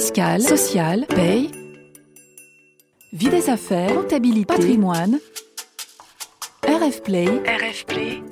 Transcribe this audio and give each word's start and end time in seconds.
fiscale, 0.00 0.40
sociale, 0.40 1.06
paye, 1.08 1.50
vie 3.12 3.28
des 3.28 3.50
affaires, 3.50 3.94
comptabilité, 3.94 4.46
patrimoine. 4.46 5.18
RF 6.66 7.02
Play, 7.02 7.26
RF 7.26 7.84
Play, 7.84 8.22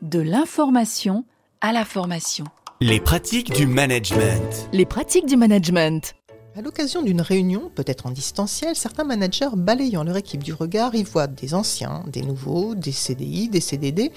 de 0.00 0.20
l'information 0.20 1.24
à 1.60 1.72
la 1.72 1.84
formation. 1.84 2.44
Les 2.80 3.00
pratiques 3.00 3.52
du 3.52 3.66
management. 3.66 4.68
Les 4.72 4.86
pratiques 4.86 5.26
du 5.26 5.36
management. 5.36 6.14
À 6.56 6.62
l'occasion 6.62 7.02
d'une 7.02 7.20
réunion, 7.20 7.68
peut-être 7.74 8.06
en 8.06 8.12
distanciel, 8.12 8.76
certains 8.76 9.02
managers 9.02 9.56
balayant 9.56 10.04
leur 10.04 10.18
équipe 10.18 10.44
du 10.44 10.52
regard 10.52 10.94
y 10.94 11.02
voient 11.02 11.26
des 11.26 11.52
anciens, 11.52 12.04
des 12.06 12.22
nouveaux, 12.22 12.76
des 12.76 12.92
CDI, 12.92 13.48
des 13.48 13.60
CDD, 13.60 14.12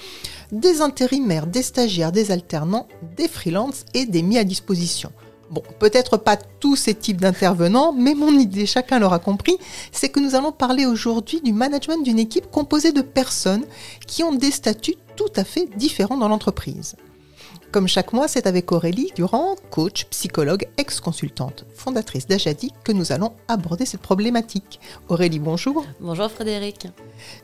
des 0.52 0.80
intérimaires, 0.80 1.48
des 1.48 1.62
stagiaires, 1.62 2.12
des 2.12 2.30
alternants, 2.30 2.86
des 3.16 3.26
freelances 3.26 3.86
et 3.92 4.06
des 4.06 4.22
mis 4.22 4.38
à 4.38 4.44
disposition. 4.44 5.10
Bon, 5.52 5.62
peut-être 5.78 6.16
pas 6.16 6.38
tous 6.38 6.76
ces 6.76 6.94
types 6.94 7.20
d'intervenants, 7.20 7.92
mais 7.92 8.14
mon 8.14 8.32
idée, 8.38 8.64
chacun 8.64 8.98
l'aura 8.98 9.18
compris, 9.18 9.58
c'est 9.92 10.08
que 10.08 10.18
nous 10.18 10.34
allons 10.34 10.50
parler 10.50 10.86
aujourd'hui 10.86 11.42
du 11.42 11.52
management 11.52 12.02
d'une 12.02 12.18
équipe 12.18 12.50
composée 12.50 12.92
de 12.92 13.02
personnes 13.02 13.66
qui 14.06 14.22
ont 14.22 14.32
des 14.32 14.50
statuts 14.50 14.96
tout 15.14 15.30
à 15.36 15.44
fait 15.44 15.68
différents 15.76 16.16
dans 16.16 16.28
l'entreprise. 16.28 16.96
Comme 17.70 17.86
chaque 17.86 18.14
mois, 18.14 18.28
c'est 18.28 18.46
avec 18.46 18.72
Aurélie 18.72 19.12
Durand, 19.14 19.56
coach, 19.70 20.06
psychologue, 20.06 20.66
ex-consultante, 20.78 21.66
fondatrice 21.74 22.26
d'Ajadi, 22.26 22.72
que 22.82 22.92
nous 22.92 23.12
allons 23.12 23.34
aborder 23.46 23.84
cette 23.84 24.00
problématique. 24.00 24.80
Aurélie, 25.10 25.38
bonjour. 25.38 25.84
Bonjour 26.00 26.30
Frédéric. 26.30 26.86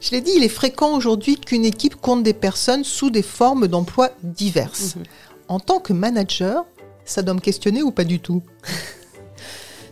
Je 0.00 0.12
l'ai 0.12 0.22
dit, 0.22 0.32
il 0.34 0.44
est 0.44 0.48
fréquent 0.48 0.96
aujourd'hui 0.96 1.38
qu'une 1.38 1.66
équipe 1.66 1.96
compte 1.96 2.22
des 2.22 2.32
personnes 2.32 2.84
sous 2.84 3.10
des 3.10 3.22
formes 3.22 3.68
d'emploi 3.68 4.12
diverses. 4.22 4.96
Mhm. 4.96 5.02
En 5.48 5.60
tant 5.60 5.80
que 5.80 5.92
manager, 5.92 6.64
ça 7.08 7.22
doit 7.22 7.34
me 7.34 7.40
questionner 7.40 7.82
ou 7.82 7.90
pas 7.90 8.04
du 8.04 8.20
tout 8.20 8.42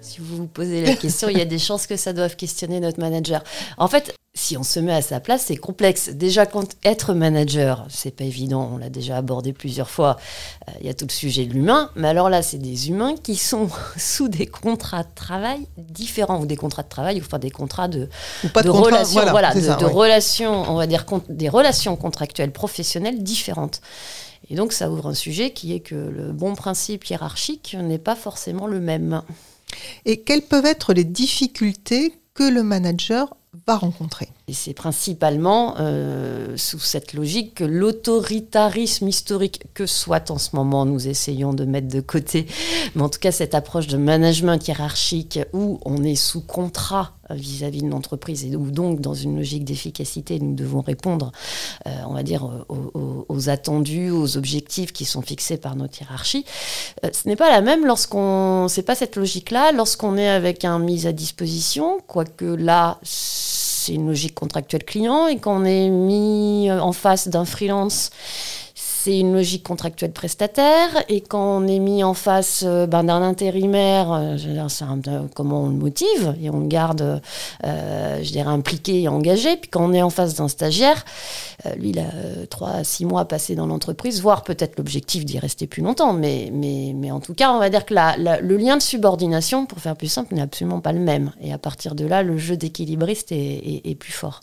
Si 0.00 0.20
vous 0.20 0.36
vous 0.36 0.46
posez 0.46 0.84
la 0.86 0.94
question, 0.94 1.28
il 1.28 1.36
y 1.36 1.42
a 1.42 1.46
des 1.46 1.58
chances 1.58 1.86
que 1.86 1.96
ça 1.96 2.12
doive 2.12 2.36
questionner 2.36 2.80
notre 2.80 3.00
manager. 3.00 3.42
En 3.76 3.88
fait, 3.88 4.14
si 4.32 4.56
on 4.56 4.62
se 4.62 4.78
met 4.80 4.92
à 4.92 5.02
sa 5.02 5.18
place, 5.18 5.44
c'est 5.46 5.56
complexe. 5.56 6.10
Déjà, 6.10 6.46
quand 6.46 6.76
être 6.84 7.12
manager, 7.12 7.86
c'est 7.90 8.12
pas 8.14 8.24
évident. 8.24 8.70
On 8.72 8.78
l'a 8.78 8.88
déjà 8.88 9.16
abordé 9.16 9.52
plusieurs 9.52 9.90
fois. 9.90 10.16
Euh, 10.68 10.72
il 10.80 10.86
y 10.86 10.90
a 10.90 10.94
tout 10.94 11.06
le 11.06 11.12
sujet 11.12 11.44
de 11.46 11.52
l'humain. 11.52 11.90
Mais 11.96 12.08
alors 12.08 12.30
là, 12.30 12.42
c'est 12.42 12.58
des 12.58 12.88
humains 12.88 13.14
qui 13.22 13.36
sont 13.36 13.68
sous 13.96 14.28
des 14.28 14.46
contrats 14.46 15.02
de 15.02 15.14
travail 15.14 15.66
différents, 15.76 16.40
ou 16.40 16.46
des 16.46 16.56
contrats 16.56 16.82
de 16.82 16.88
travail, 16.88 17.18
ou 17.18 17.24
enfin 17.24 17.38
des 17.38 17.50
contrats 17.50 17.88
de, 17.88 18.08
de, 18.44 18.68
relations, 18.70 19.26
voilà, 19.30 19.52
de, 19.54 19.84
relations, 19.84 20.70
on 20.70 20.76
va 20.76 20.86
dire 20.86 21.04
des 21.28 21.48
relations 21.48 21.96
contractuelles 21.96 22.52
professionnelles 22.52 23.22
différentes. 23.22 23.80
Et 24.50 24.54
donc, 24.54 24.72
ça 24.72 24.90
ouvre 24.90 25.06
un 25.06 25.14
sujet 25.14 25.50
qui 25.50 25.72
est 25.72 25.80
que 25.80 25.94
le 25.94 26.32
bon 26.32 26.54
principe 26.54 27.04
hiérarchique 27.04 27.76
n'est 27.80 27.98
pas 27.98 28.16
forcément 28.16 28.66
le 28.66 28.80
même. 28.80 29.22
Et 30.04 30.20
quelles 30.20 30.42
peuvent 30.42 30.66
être 30.66 30.92
les 30.92 31.04
difficultés 31.04 32.14
que 32.34 32.44
le 32.44 32.62
manager 32.62 33.34
va 33.66 33.76
rencontrer. 33.76 34.28
Et 34.48 34.52
c'est 34.52 34.74
principalement 34.74 35.74
euh, 35.78 36.56
sous 36.56 36.78
cette 36.78 37.14
logique 37.14 37.54
que 37.54 37.64
l'autoritarisme 37.64 39.08
historique, 39.08 39.62
que 39.74 39.86
soit 39.86 40.30
en 40.30 40.38
ce 40.38 40.54
moment 40.54 40.84
nous 40.84 41.08
essayons 41.08 41.52
de 41.52 41.64
mettre 41.64 41.88
de 41.88 42.00
côté, 42.00 42.46
mais 42.94 43.02
en 43.02 43.08
tout 43.08 43.18
cas 43.18 43.32
cette 43.32 43.54
approche 43.54 43.86
de 43.86 43.96
management 43.96 44.66
hiérarchique 44.66 45.40
où 45.52 45.80
on 45.84 46.02
est 46.04 46.16
sous 46.16 46.40
contrat 46.40 47.12
vis-à-vis 47.30 47.82
de 47.82 47.88
l'entreprise 47.88 48.44
et 48.44 48.54
où 48.54 48.70
donc 48.70 49.00
dans 49.00 49.14
une 49.14 49.36
logique 49.36 49.64
d'efficacité 49.64 50.38
nous 50.38 50.54
devons 50.54 50.80
répondre, 50.80 51.32
euh, 51.86 51.90
on 52.06 52.14
va 52.14 52.22
dire, 52.22 52.48
aux, 52.68 53.48
attendus, 53.48 54.10
aux 54.10 54.36
objectifs 54.36 54.92
qui 54.92 55.04
sont 55.04 55.22
fixés 55.22 55.56
par 55.56 55.76
notre 55.76 56.00
hiérarchie. 56.00 56.44
Euh, 57.04 57.08
ce 57.12 57.28
n'est 57.28 57.36
pas 57.36 57.50
la 57.50 57.62
même 57.62 57.84
lorsqu'on, 57.84 58.66
c'est 58.68 58.82
pas 58.82 58.94
cette 58.94 59.16
logique-là 59.16 59.72
lorsqu'on 59.72 60.16
est 60.16 60.28
avec 60.28 60.64
un 60.64 60.78
mise 60.78 61.06
à 61.06 61.12
disposition, 61.12 61.98
quoique 62.06 62.44
là 62.44 62.98
c'est 63.86 63.94
une 63.94 64.08
logique 64.08 64.34
contractuelle 64.34 64.84
client 64.84 65.28
et 65.28 65.38
qu'on 65.38 65.64
est 65.64 65.88
mis 65.88 66.68
en 66.72 66.92
face 66.92 67.28
d'un 67.28 67.44
freelance 67.44 68.10
c'est 69.06 69.20
une 69.20 69.34
logique 69.34 69.62
contractuelle 69.62 70.10
prestataire. 70.10 70.88
Et 71.08 71.20
quand 71.20 71.58
on 71.58 71.68
est 71.68 71.78
mis 71.78 72.02
en 72.02 72.12
face 72.12 72.64
euh, 72.66 72.88
ben, 72.88 73.04
d'un 73.04 73.22
intérimaire, 73.22 74.10
euh, 74.10 75.26
comment 75.32 75.62
on 75.62 75.68
le 75.68 75.76
motive 75.76 76.34
et 76.42 76.50
on 76.50 76.58
le 76.58 76.66
garde, 76.66 77.22
euh, 77.64 78.18
je 78.20 78.32
dirais, 78.32 78.50
impliqué 78.50 79.02
et 79.02 79.08
engagé. 79.08 79.58
Puis 79.58 79.70
quand 79.70 79.84
on 79.88 79.92
est 79.92 80.02
en 80.02 80.10
face 80.10 80.34
d'un 80.34 80.48
stagiaire, 80.48 81.04
lui, 81.76 81.90
il 81.90 82.00
a 82.00 82.46
trois 82.50 82.70
à 82.70 82.84
six 82.84 83.04
mois 83.04 83.26
passés 83.26 83.54
dans 83.54 83.68
l'entreprise, 83.68 84.20
voire 84.20 84.42
peut-être 84.42 84.76
l'objectif 84.76 85.24
d'y 85.24 85.38
rester 85.38 85.68
plus 85.68 85.82
longtemps. 85.82 86.12
Mais, 86.12 86.50
mais, 86.52 86.92
mais 86.92 87.12
en 87.12 87.20
tout 87.20 87.34
cas, 87.34 87.52
on 87.52 87.60
va 87.60 87.70
dire 87.70 87.86
que 87.86 87.94
le 87.94 88.56
lien 88.56 88.76
de 88.76 88.82
subordination, 88.82 89.66
pour 89.66 89.78
faire 89.78 89.94
plus 89.94 90.08
simple, 90.08 90.34
n'est 90.34 90.42
absolument 90.42 90.80
pas 90.80 90.92
le 90.92 91.00
même. 91.00 91.30
Et 91.40 91.52
à 91.52 91.58
partir 91.58 91.94
de 91.94 92.04
là, 92.04 92.24
le 92.24 92.38
jeu 92.38 92.56
d'équilibriste 92.56 93.30
est 93.30 93.98
plus 94.00 94.12
fort. 94.12 94.40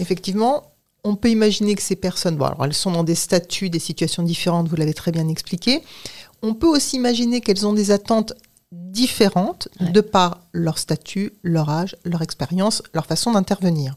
Effectivement, 0.00 0.64
on 1.04 1.16
peut 1.16 1.30
imaginer 1.30 1.74
que 1.74 1.82
ces 1.82 1.96
personnes, 1.96 2.36
bon, 2.36 2.46
alors 2.46 2.64
elles 2.64 2.74
sont 2.74 2.92
dans 2.92 3.04
des 3.04 3.14
statuts, 3.14 3.70
des 3.70 3.78
situations 3.78 4.22
différentes, 4.22 4.68
vous 4.68 4.76
l'avez 4.76 4.94
très 4.94 5.12
bien 5.12 5.28
expliqué. 5.28 5.82
On 6.42 6.54
peut 6.54 6.66
aussi 6.66 6.96
imaginer 6.96 7.40
qu'elles 7.40 7.66
ont 7.66 7.72
des 7.72 7.90
attentes 7.90 8.32
différentes 8.72 9.68
de 9.80 10.00
par 10.00 10.42
leur 10.52 10.78
statut, 10.78 11.32
leur 11.42 11.68
âge, 11.70 11.96
leur 12.04 12.22
expérience, 12.22 12.82
leur 12.94 13.06
façon 13.06 13.32
d'intervenir. 13.32 13.96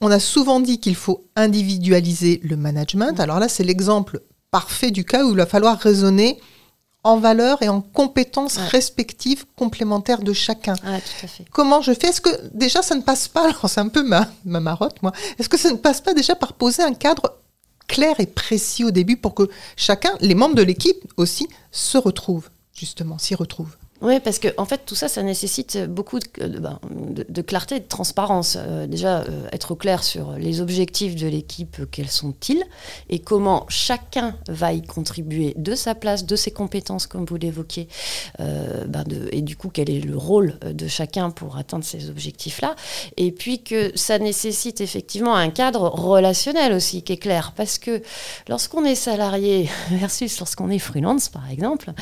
On 0.00 0.10
a 0.10 0.20
souvent 0.20 0.60
dit 0.60 0.78
qu'il 0.78 0.94
faut 0.94 1.24
individualiser 1.36 2.40
le 2.44 2.56
management. 2.56 3.18
Alors 3.18 3.38
là, 3.38 3.48
c'est 3.48 3.64
l'exemple 3.64 4.20
parfait 4.50 4.90
du 4.90 5.04
cas 5.04 5.24
où 5.24 5.30
il 5.30 5.36
va 5.36 5.46
falloir 5.46 5.78
raisonner 5.78 6.38
en 7.04 7.18
valeur 7.18 7.62
et 7.62 7.68
en 7.68 7.82
compétences 7.82 8.56
respectives 8.56 9.44
complémentaires 9.56 10.22
de 10.22 10.32
chacun. 10.32 10.74
Comment 11.52 11.82
je 11.82 11.92
fais? 11.92 12.08
Est-ce 12.08 12.20
que 12.20 12.30
déjà 12.52 12.82
ça 12.82 12.94
ne 12.94 13.02
passe 13.02 13.28
pas? 13.28 13.44
Alors 13.44 13.68
c'est 13.68 13.80
un 13.80 13.88
peu 13.88 14.02
ma, 14.02 14.28
ma 14.44 14.60
marotte, 14.60 15.02
moi. 15.02 15.12
Est-ce 15.38 15.48
que 15.48 15.58
ça 15.58 15.70
ne 15.70 15.76
passe 15.76 16.00
pas 16.00 16.14
déjà 16.14 16.34
par 16.34 16.54
poser 16.54 16.82
un 16.82 16.94
cadre 16.94 17.34
clair 17.86 18.18
et 18.18 18.26
précis 18.26 18.84
au 18.84 18.90
début 18.90 19.18
pour 19.18 19.34
que 19.34 19.50
chacun, 19.76 20.12
les 20.20 20.34
membres 20.34 20.54
de 20.54 20.62
l'équipe 20.62 21.04
aussi, 21.18 21.46
se 21.70 21.98
retrouvent, 21.98 22.48
justement, 22.72 23.18
s'y 23.18 23.34
retrouvent? 23.34 23.76
Oui, 24.02 24.18
parce 24.18 24.40
que 24.40 24.48
en 24.58 24.64
fait, 24.64 24.82
tout 24.84 24.96
ça, 24.96 25.08
ça 25.08 25.22
nécessite 25.22 25.78
beaucoup 25.86 26.18
de, 26.18 26.58
ben, 26.58 26.80
clarté 27.46 27.76
et 27.76 27.80
de 27.80 27.86
transparence. 27.86 28.58
Euh, 28.58 28.86
déjà, 28.86 29.20
euh, 29.20 29.46
être 29.52 29.74
clair 29.76 30.02
sur 30.02 30.32
les 30.32 30.60
objectifs 30.60 31.14
de 31.14 31.28
l'équipe, 31.28 31.76
quels 31.90 32.10
sont-ils, 32.10 32.64
et 33.08 33.20
comment 33.20 33.66
chacun 33.68 34.36
va 34.48 34.72
y 34.72 34.82
contribuer 34.82 35.54
de 35.56 35.76
sa 35.76 35.94
place, 35.94 36.26
de 36.26 36.34
ses 36.34 36.50
compétences, 36.50 37.06
comme 37.06 37.24
vous 37.24 37.36
l'évoquiez, 37.36 37.88
euh, 38.40 38.84
ben 38.86 39.04
et 39.30 39.42
du 39.42 39.56
coup, 39.56 39.70
quel 39.72 39.88
est 39.88 40.00
le 40.00 40.16
rôle 40.16 40.58
de 40.60 40.88
chacun 40.88 41.30
pour 41.30 41.56
atteindre 41.56 41.84
ces 41.84 42.10
objectifs-là. 42.10 42.74
Et 43.16 43.30
puis 43.30 43.62
que 43.62 43.96
ça 43.96 44.18
nécessite 44.18 44.80
effectivement 44.80 45.36
un 45.36 45.50
cadre 45.50 45.88
relationnel 45.88 46.72
aussi 46.72 47.02
qui 47.02 47.12
est 47.12 47.18
clair, 47.18 47.52
parce 47.56 47.78
que 47.78 48.02
lorsqu'on 48.48 48.84
est 48.84 48.96
salarié 48.96 49.68
versus 49.90 50.38
lorsqu'on 50.40 50.68
est 50.70 50.78
freelance, 50.80 51.28
par 51.28 51.48
exemple, 51.48 51.92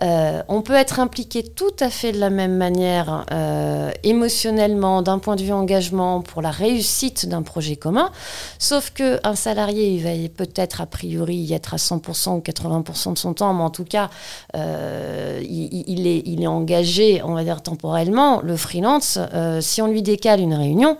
on 0.00 0.62
peut 0.62 0.74
être 0.74 1.00
impliqué 1.00 1.39
tout 1.42 1.74
à 1.80 1.90
fait 1.90 2.12
de 2.12 2.18
la 2.18 2.30
même 2.30 2.56
manière 2.56 3.24
euh, 3.30 3.90
émotionnellement, 4.02 5.02
d'un 5.02 5.18
point 5.18 5.36
de 5.36 5.42
vue 5.42 5.52
engagement, 5.52 6.20
pour 6.22 6.42
la 6.42 6.50
réussite 6.50 7.26
d'un 7.26 7.42
projet 7.42 7.76
commun. 7.76 8.10
Sauf 8.58 8.90
qu'un 8.90 9.34
salarié, 9.34 9.88
il 9.88 10.02
va 10.02 10.10
peut-être 10.28 10.80
a 10.80 10.86
priori 10.86 11.36
y 11.36 11.54
être 11.54 11.74
à 11.74 11.76
100% 11.76 12.36
ou 12.36 12.40
80% 12.40 13.12
de 13.12 13.18
son 13.18 13.34
temps, 13.34 13.54
mais 13.54 13.62
en 13.62 13.70
tout 13.70 13.84
cas, 13.84 14.10
euh, 14.56 15.40
il, 15.42 16.06
est, 16.06 16.46
engagé, 16.46 17.22
on 17.24 17.34
va 17.34 17.44
dire 17.44 17.62
temporellement. 17.62 18.40
Le 18.42 18.56
freelance, 18.56 19.18
euh, 19.34 19.60
si 19.60 19.82
on 19.82 19.86
lui 19.86 20.02
décale 20.02 20.40
une 20.40 20.54
réunion, 20.54 20.98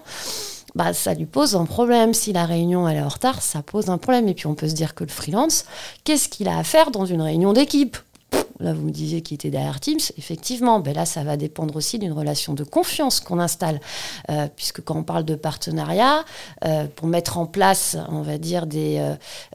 bah, 0.75 0.93
ça 0.93 1.15
lui 1.15 1.27
pose 1.27 1.57
un 1.57 1.65
problème. 1.65 2.15
Si 2.15 2.33
la 2.33 2.45
réunion 2.45 2.89
elle 2.89 2.99
est 2.99 3.03
en 3.03 3.09
retard, 3.09 3.43
ça 3.43 3.63
pose 3.63 3.91
un 3.91 3.99
problème. 3.99 4.29
Et 4.29 4.35
puis 4.35 4.47
on 4.47 4.55
peut 4.55 4.69
se 4.69 4.75
dire 4.75 4.95
que 4.95 5.05
le 5.05 5.11
freelance, 5.11 5.65
qu'est-ce 6.05 6.29
qu'il 6.29 6.49
a 6.49 6.59
à 6.59 6.65
faire 6.65 6.91
dans 6.91 7.07
une 7.07 7.23
réunion 7.23 7.53
d'équipe? 7.53 7.97
Là, 8.61 8.75
vous 8.75 8.83
me 8.83 8.91
disiez 8.91 9.23
qu'il 9.23 9.37
était 9.37 9.51
derrière 9.51 9.81
Teams. 9.81 10.01
Effectivement, 10.19 10.81
ben 10.81 10.95
là, 10.95 11.07
ça 11.07 11.25
va 11.25 11.37
dépendre 11.37 11.75
aussi 11.77 11.99
d'une 11.99 12.13
relation 12.13 12.53
de 12.53 12.63
confiance 12.63 13.21
qu'on 13.21 13.41
installe. 13.41 13.81
Euh, 14.31 14.49
puisque 14.55 14.83
quand 14.83 14.97
on 14.97 15.03
parle 15.03 15.25
de 15.25 15.35
partenariat, 15.35 16.25
euh, 16.65 16.87
pour 16.95 17.09
mettre 17.09 17.39
en 17.39 17.47
place, 17.47 17.97
on 18.09 18.21
va 18.21 18.39
dire, 18.39 18.67
des, 18.67 18.99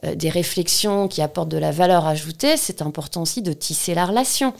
euh, 0.04 0.14
des 0.14 0.28
réflexions 0.28 1.06
qui 1.06 1.22
apportent 1.22 1.48
de 1.48 1.58
la 1.58 1.70
valeur 1.70 2.06
ajoutée, 2.06 2.56
c'est 2.56 2.82
important 2.82 3.22
aussi 3.22 3.42
de 3.42 3.52
tisser 3.52 3.94
la 3.94 4.06
relation. 4.06 4.52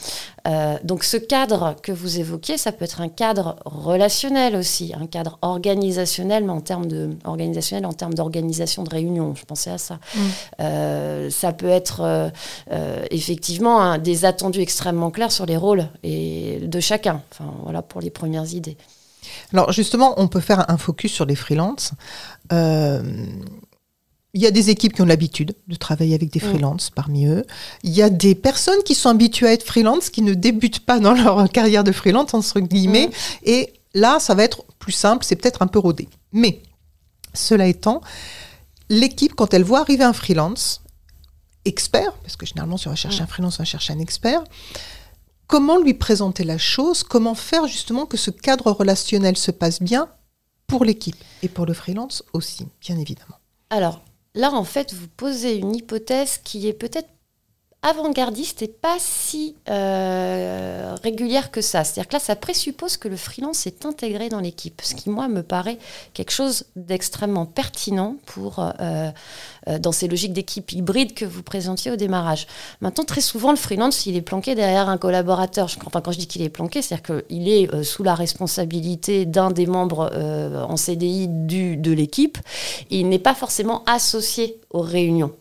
Donc 0.85 1.05
ce 1.05 1.17
cadre 1.17 1.77
que 1.83 1.93
vous 1.93 2.19
évoquiez, 2.19 2.57
ça 2.57 2.73
peut 2.73 2.85
être 2.85 3.01
un 3.01 3.09
cadre 3.09 3.57
relationnel 3.65 4.57
aussi, 4.57 4.93
un 4.99 5.07
cadre 5.07 5.39
organisationnel, 5.43 6.45
mais 6.45 6.53
en 6.53 6.61
termes 6.61 6.87
de, 6.87 7.11
organisationnel 7.25 7.87
en 7.87 7.93
termes 7.93 8.15
d'organisation 8.15 8.85
de 8.85 8.91
réunion. 8.91 9.35
Je 9.35 9.45
pensais 9.45 9.71
à 9.71 9.79
ça. 9.79 9.99
Mmh. 10.15 11.31
ça 11.31 11.53
peut 11.53 11.69
être 11.69 12.31
effectivement 13.11 13.81
un, 13.81 13.99
des 13.99 14.25
attendu 14.25 14.61
extrêmement 14.61 15.11
clair 15.11 15.33
sur 15.33 15.47
les 15.47 15.57
rôles 15.57 15.89
et 16.03 16.61
de 16.63 16.81
chacun. 16.81 17.23
Enfin, 17.33 17.53
voilà 17.63 17.83
pour 17.83 18.01
les 18.01 18.11
premières 18.11 18.53
idées. 18.55 18.77
Alors 19.53 19.73
justement, 19.73 20.15
on 20.19 20.29
peut 20.29 20.41
faire 20.41 20.71
un 20.71 20.77
focus 20.77 21.13
sur 21.13 21.25
les 21.25 21.37
freelances. 21.37 21.93
Il 24.37 24.43
y 24.43 24.47
a 24.47 24.51
des 24.51 24.69
équipes 24.69 24.93
qui 24.93 25.01
ont 25.01 25.07
l'habitude 25.07 25.57
de 25.67 25.77
travailler 25.77 26.15
avec 26.15 26.31
des 26.31 26.41
Mm. 26.41 26.51
freelances 26.51 26.91
parmi 26.91 27.25
eux. 27.25 27.43
Il 27.83 27.93
y 27.93 28.03
a 28.03 28.11
des 28.11 28.35
personnes 28.35 28.83
qui 28.85 28.95
sont 28.95 29.09
habituées 29.09 29.49
à 29.49 29.53
être 29.55 29.65
freelance, 29.65 30.11
qui 30.11 30.21
ne 30.21 30.35
débutent 30.35 30.81
pas 30.81 30.99
dans 31.01 31.15
leur 31.15 31.49
carrière 31.49 31.85
de 31.85 31.91
freelance, 31.91 32.35
entre 32.35 32.61
guillemets. 32.61 33.07
Mm. 33.07 33.13
Et 33.45 33.73
là, 33.95 34.21
ça 34.21 34.35
va 34.35 34.45
être 34.45 34.65
plus 34.79 34.93
simple, 34.93 35.25
c'est 35.25 35.37
peut-être 35.37 35.63
un 35.63 35.67
peu 35.67 35.79
rodé. 35.79 36.07
Mais, 36.33 36.61
cela 37.33 37.67
étant, 37.67 38.03
l'équipe, 38.91 39.35
quand 39.35 39.55
elle 39.55 39.65
voit 39.65 39.81
arriver 39.81 40.05
un 40.05 40.13
freelance, 40.13 40.83
expert, 41.65 42.13
parce 42.23 42.37
que 42.37 42.45
généralement, 42.45 42.77
si 42.77 42.89
on 42.89 42.91
va 42.91 42.97
chercher 42.97 43.23
un 43.23 43.27
freelance, 43.27 43.55
on 43.59 43.63
va 43.63 43.65
chercher 43.65 43.95
un 43.95 44.01
expert, 44.01 44.45
comment 45.47 45.79
lui 45.79 45.95
présenter 45.95 46.45
la 46.45 46.59
chose, 46.59 47.05
comment 47.05 47.35
faire 47.35 47.67
justement 47.69 48.05
que 48.05 48.19
ce 48.19 48.31
cadre 48.31 48.71
relationnel 48.71 49.39
se 49.39 49.51
passe 49.51 49.81
bien 49.81 50.11
pour 50.67 50.85
l'équipe 50.85 51.17
et 51.43 51.49
pour 51.49 51.65
le 51.65 51.73
freelance 51.73 52.23
aussi, 52.35 52.67
bien 52.83 52.99
évidemment? 52.99 53.39
Alors 53.71 54.03
là, 54.37 54.53
en 54.53 54.65
fait, 54.65 54.95
vous 54.95 55.09
posez 55.09 55.57
une 55.57 55.75
hypothèse 55.75 56.39
qui 56.39 56.69
est 56.69 56.73
peut-être 56.73 57.09
avant-gardiste 57.87 58.63
et 58.63 58.69
pas 58.69 58.97
si 58.99 59.55
euh, 59.71 60.97
régulière 61.05 61.53
que 61.53 61.61
ça. 61.61 61.85
C'est-à-dire 61.85 62.09
que 62.09 62.15
là, 62.15 62.19
ça 62.19 62.35
présuppose 62.35 62.97
que 62.97 63.07
le 63.07 63.17
freelance 63.17 63.67
est 63.69 63.87
intégré 63.87 64.29
dans 64.29 64.41
l'équipe, 64.41 64.81
ce 64.83 64.97
qui, 64.97 65.09
moi, 65.09 65.29
me 65.29 65.43
paraît 65.43 65.79
quelque 66.13 66.33
chose 66.33 66.65
d'extrêmement 66.75 67.47
pertinent 67.47 68.17
pour, 68.27 68.59
euh, 68.59 69.11
euh, 69.69 69.79
dans 69.79 69.93
ces 69.93 70.09
logiques 70.09 70.33
d'équipe 70.33 70.73
hybride 70.73 71.15
que 71.15 71.25
vous 71.25 71.45
présentiez 71.45 71.93
au 71.93 71.97
démarrage. 71.97 72.49
Maintenant, 72.81 73.05
très 73.05 73.21
souvent, 73.21 73.51
le 73.51 73.57
freelance, 73.57 74.05
il 74.07 74.17
est 74.17 74.23
planqué 74.23 74.57
derrière 74.57 74.89
un 74.89 74.99
collaborateur. 74.99 75.71
Enfin, 75.85 76.01
quand 76.01 76.11
je 76.11 76.19
dis 76.19 76.27
qu'il 76.27 76.43
est 76.43 76.49
planqué, 76.49 76.83
c'est-à-dire 76.83 77.21
qu'il 77.21 77.49
est 77.49 77.85
sous 77.85 78.03
la 78.03 78.17
responsabilité 78.17 79.27
d'un 79.27 79.53
des 79.53 79.67
membres 79.67 80.11
en 80.69 80.77
CDI 80.77 81.29
de 81.29 81.93
l'équipe. 81.93 82.39
Il 82.91 83.09
n'est 83.09 83.21
pas 83.21 83.35
forcément 83.35 83.85
associé 83.87 84.61
aux 84.71 84.81
réunions 84.81 85.33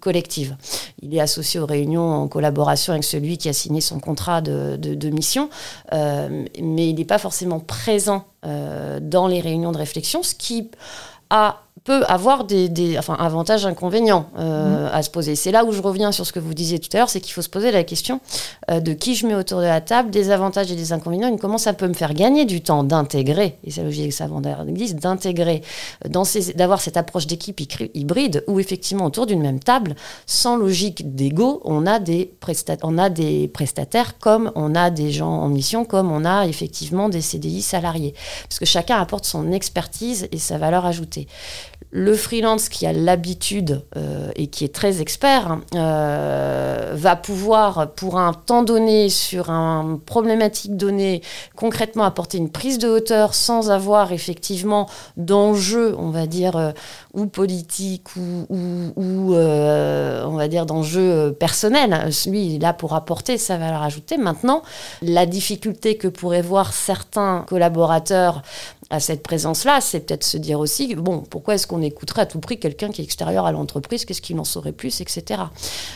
collectives. 0.00 0.56
Il 1.02 1.14
est 1.14 1.20
associé 1.20 1.33
aux 1.38 1.66
réunions 1.66 2.12
en 2.12 2.28
collaboration 2.28 2.92
avec 2.92 3.04
celui 3.04 3.38
qui 3.38 3.48
a 3.48 3.52
signé 3.52 3.80
son 3.80 4.00
contrat 4.00 4.40
de 4.40 5.10
mission, 5.10 5.48
euh, 5.92 6.44
mais 6.60 6.88
il 6.88 6.94
n'est 6.96 7.04
pas 7.04 7.18
forcément 7.18 7.60
présent 7.60 8.24
euh, 8.44 8.98
dans 9.00 9.26
les 9.26 9.40
réunions 9.40 9.72
de 9.72 9.78
réflexion, 9.78 10.22
ce 10.22 10.34
qui 10.34 10.70
a 11.30 11.63
peut 11.84 12.02
avoir 12.08 12.44
des, 12.44 12.70
des 12.70 12.98
enfin, 12.98 13.14
avantages, 13.14 13.66
inconvénients 13.66 14.26
euh, 14.38 14.88
à 14.90 15.02
se 15.02 15.10
poser. 15.10 15.36
C'est 15.36 15.50
là 15.50 15.64
où 15.66 15.72
je 15.72 15.82
reviens 15.82 16.12
sur 16.12 16.24
ce 16.26 16.32
que 16.32 16.40
vous 16.40 16.54
disiez 16.54 16.78
tout 16.78 16.88
à 16.94 16.96
l'heure, 16.96 17.10
c'est 17.10 17.20
qu'il 17.20 17.34
faut 17.34 17.42
se 17.42 17.50
poser 17.50 17.70
la 17.70 17.84
question 17.84 18.20
euh, 18.70 18.80
de 18.80 18.94
qui 18.94 19.14
je 19.14 19.26
mets 19.26 19.34
autour 19.34 19.60
de 19.60 19.66
la 19.66 19.82
table, 19.82 20.10
des 20.10 20.30
avantages 20.30 20.72
et 20.72 20.76
des 20.76 20.92
inconvénients, 20.94 21.28
et 21.28 21.36
comment 21.38 21.58
ça 21.58 21.74
peut 21.74 21.86
me 21.86 21.92
faire 21.92 22.14
gagner 22.14 22.46
du 22.46 22.62
temps 22.62 22.84
d'intégrer, 22.84 23.58
et 23.64 23.70
c'est 23.70 23.82
la 23.82 23.88
logique 23.88 24.08
que 24.08 24.14
ça 24.14 24.28
existe, 24.66 24.96
d'intégrer, 24.96 25.60
d'avoir 26.54 26.80
cette 26.80 26.96
approche 26.96 27.26
d'équipe 27.26 27.60
hy- 27.60 27.90
hybride 27.92 28.44
où 28.46 28.58
effectivement 28.60 29.04
autour 29.04 29.26
d'une 29.26 29.42
même 29.42 29.60
table, 29.60 29.94
sans 30.26 30.56
logique 30.56 31.14
d'ego, 31.14 31.60
on, 31.64 31.86
a 31.86 31.98
des 31.98 32.32
on 32.82 32.96
a 32.98 33.10
des 33.10 33.48
prestataires 33.48 34.18
comme 34.18 34.50
on 34.54 34.74
a 34.74 34.90
des 34.90 35.10
gens 35.10 35.28
en 35.30 35.48
mission, 35.48 35.84
comme 35.84 36.10
on 36.10 36.24
a 36.24 36.46
effectivement 36.46 37.08
des 37.10 37.20
CDI 37.20 37.60
salariés. 37.62 38.14
Parce 38.48 38.58
que 38.58 38.64
chacun 38.64 38.98
apporte 38.98 39.24
son 39.26 39.52
expertise 39.52 40.28
et 40.32 40.38
sa 40.38 40.56
valeur 40.58 40.86
ajoutée. 40.86 41.26
Le 41.96 42.16
freelance 42.16 42.68
qui 42.68 42.86
a 42.86 42.92
l'habitude 42.92 43.84
euh, 43.96 44.28
et 44.34 44.48
qui 44.48 44.64
est 44.64 44.74
très 44.74 45.00
expert 45.00 45.58
euh, 45.76 46.90
va 46.92 47.14
pouvoir, 47.14 47.92
pour 47.92 48.18
un 48.18 48.32
temps 48.32 48.64
donné, 48.64 49.08
sur 49.08 49.48
une 49.48 50.00
problématique 50.00 50.76
donnée, 50.76 51.22
concrètement 51.54 52.02
apporter 52.02 52.38
une 52.38 52.50
prise 52.50 52.78
de 52.78 52.88
hauteur 52.88 53.32
sans 53.32 53.70
avoir 53.70 54.10
effectivement 54.10 54.88
d'enjeux, 55.16 55.94
on 55.96 56.10
va 56.10 56.26
dire, 56.26 56.56
euh, 56.56 56.72
ou 57.12 57.26
politiques 57.26 58.16
ou, 58.16 58.44
on 59.36 60.36
va 60.36 60.48
dire 60.48 60.66
d'enjeux 60.66 61.32
personnels. 61.38 62.10
Lui, 62.26 62.58
là 62.58 62.72
pour 62.72 62.94
apporter 62.94 63.38
sa 63.38 63.56
valeur 63.56 63.82
ajoutée. 63.82 64.16
Maintenant, 64.16 64.62
la 65.00 65.26
difficulté 65.26 65.96
que 65.96 66.08
pourraient 66.08 66.42
voir 66.42 66.72
certains 66.72 67.44
collaborateurs 67.46 68.42
à 68.90 69.00
cette 69.00 69.22
présence-là, 69.22 69.80
c'est 69.80 70.00
peut-être 70.00 70.24
se 70.24 70.36
dire 70.36 70.60
aussi, 70.60 70.94
bon, 70.94 71.20
pourquoi 71.20 71.54
est-ce 71.54 71.66
qu'on 71.66 71.82
écouterait 71.82 72.22
à 72.22 72.26
tout 72.26 72.38
prix 72.38 72.58
quelqu'un 72.58 72.90
qui 72.90 73.00
est 73.00 73.04
extérieur 73.04 73.46
à 73.46 73.52
l'entreprise, 73.52 74.04
qu'est-ce 74.04 74.22
qu'il 74.22 74.38
en 74.38 74.44
saurait 74.44 74.72
plus, 74.72 75.00
etc. 75.00 75.42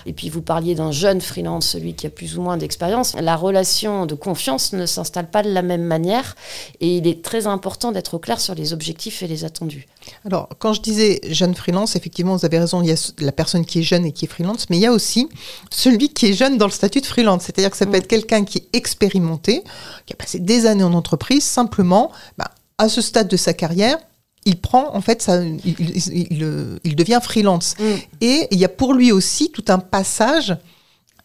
Et 0.06 0.12
puis 0.12 0.28
vous 0.30 0.42
parliez 0.42 0.74
d'un 0.74 0.90
jeune 0.90 1.20
freelance, 1.20 1.66
celui 1.66 1.94
qui 1.94 2.06
a 2.06 2.10
plus 2.10 2.38
ou 2.38 2.42
moins 2.42 2.56
d'expérience. 2.56 3.14
La 3.14 3.36
relation 3.36 4.06
de 4.06 4.14
confiance 4.14 4.72
ne 4.72 4.86
s'installe 4.86 5.30
pas 5.30 5.42
de 5.42 5.50
la 5.50 5.62
même 5.62 5.84
manière 5.84 6.34
et 6.80 6.96
il 6.96 7.06
est 7.06 7.22
très 7.22 7.46
important 7.46 7.92
d'être 7.92 8.14
au 8.14 8.18
clair 8.18 8.40
sur 8.40 8.54
les 8.54 8.72
objectifs 8.72 9.22
et 9.22 9.26
les 9.26 9.44
attendus. 9.44 9.86
Alors, 10.24 10.48
quand 10.58 10.72
je 10.72 10.80
disais 10.80 11.20
jeune 11.28 11.54
freelance, 11.54 11.94
effectivement, 11.96 12.36
vous 12.36 12.44
avez 12.44 12.58
raison, 12.58 12.82
il 12.82 12.88
y 12.88 12.92
a 12.92 13.12
la 13.18 13.32
personne 13.32 13.64
qui 13.64 13.80
est 13.80 13.82
jeune 13.82 14.06
et 14.06 14.12
qui 14.12 14.24
est 14.24 14.28
freelance, 14.28 14.66
mais 14.70 14.76
il 14.78 14.80
y 14.80 14.86
a 14.86 14.92
aussi 14.92 15.28
celui 15.70 16.08
qui 16.08 16.26
est 16.26 16.32
jeune 16.32 16.56
dans 16.56 16.66
le 16.66 16.72
statut 16.72 17.00
de 17.00 17.06
freelance. 17.06 17.44
C'est-à-dire 17.44 17.70
que 17.70 17.76
ça 17.76 17.84
peut 17.84 17.92
Mm. 17.92 17.96
être 17.96 18.08
quelqu'un 18.08 18.44
qui 18.44 18.58
est 18.58 18.68
expérimenté, 18.76 19.62
qui 20.06 20.12
a 20.12 20.16
passé 20.16 20.38
des 20.38 20.66
années 20.66 20.84
en 20.84 20.94
entreprise, 20.94 21.44
simplement, 21.44 22.10
bah, 22.38 22.50
à 22.78 22.88
ce 22.88 23.00
stade 23.00 23.28
de 23.28 23.36
sa 23.36 23.52
carrière, 23.52 23.98
il 24.44 24.60
prend, 24.60 24.94
en 24.94 25.00
fait, 25.00 25.20
ça, 25.20 25.42
il, 25.44 25.60
il- 25.64 26.32
il, 26.32 26.78
il 26.84 26.96
devient 26.96 27.20
freelance. 27.22 27.74
Et 28.20 28.46
il 28.50 28.58
y 28.58 28.64
a 28.64 28.68
pour 28.68 28.94
lui 28.94 29.12
aussi 29.12 29.50
tout 29.50 29.64
un 29.68 29.78
passage 29.78 30.56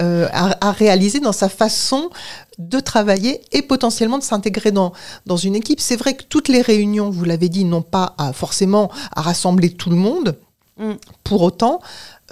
euh, 0.02 0.28
à, 0.34 0.68
à 0.68 0.72
réaliser 0.72 1.20
dans 1.20 1.32
sa 1.32 1.48
façon 1.48 2.10
de 2.58 2.80
travailler 2.80 3.42
et 3.52 3.62
potentiellement 3.62 4.18
de 4.18 4.24
s'intégrer 4.24 4.72
dans, 4.72 4.92
dans 5.28 5.38
une 5.38 5.56
équipe. 5.56 5.80
C'est 5.80 5.96
vrai 5.96 6.16
que 6.16 6.24
toutes 6.24 6.48
les 6.48 6.62
réunions, 6.62 7.12
vous 7.12 7.24
l'avez 7.24 7.48
dit, 7.50 7.64
n'ont 7.64 7.84
pas 7.84 8.16
à, 8.18 8.34
forcément 8.34 8.92
à 9.16 9.22
rassembler 9.22 9.70
tout 9.70 9.92
le 9.92 9.96
monde. 9.96 10.38
Mm. 10.78 10.94
Pour 11.24 11.44
autant, 11.44 11.80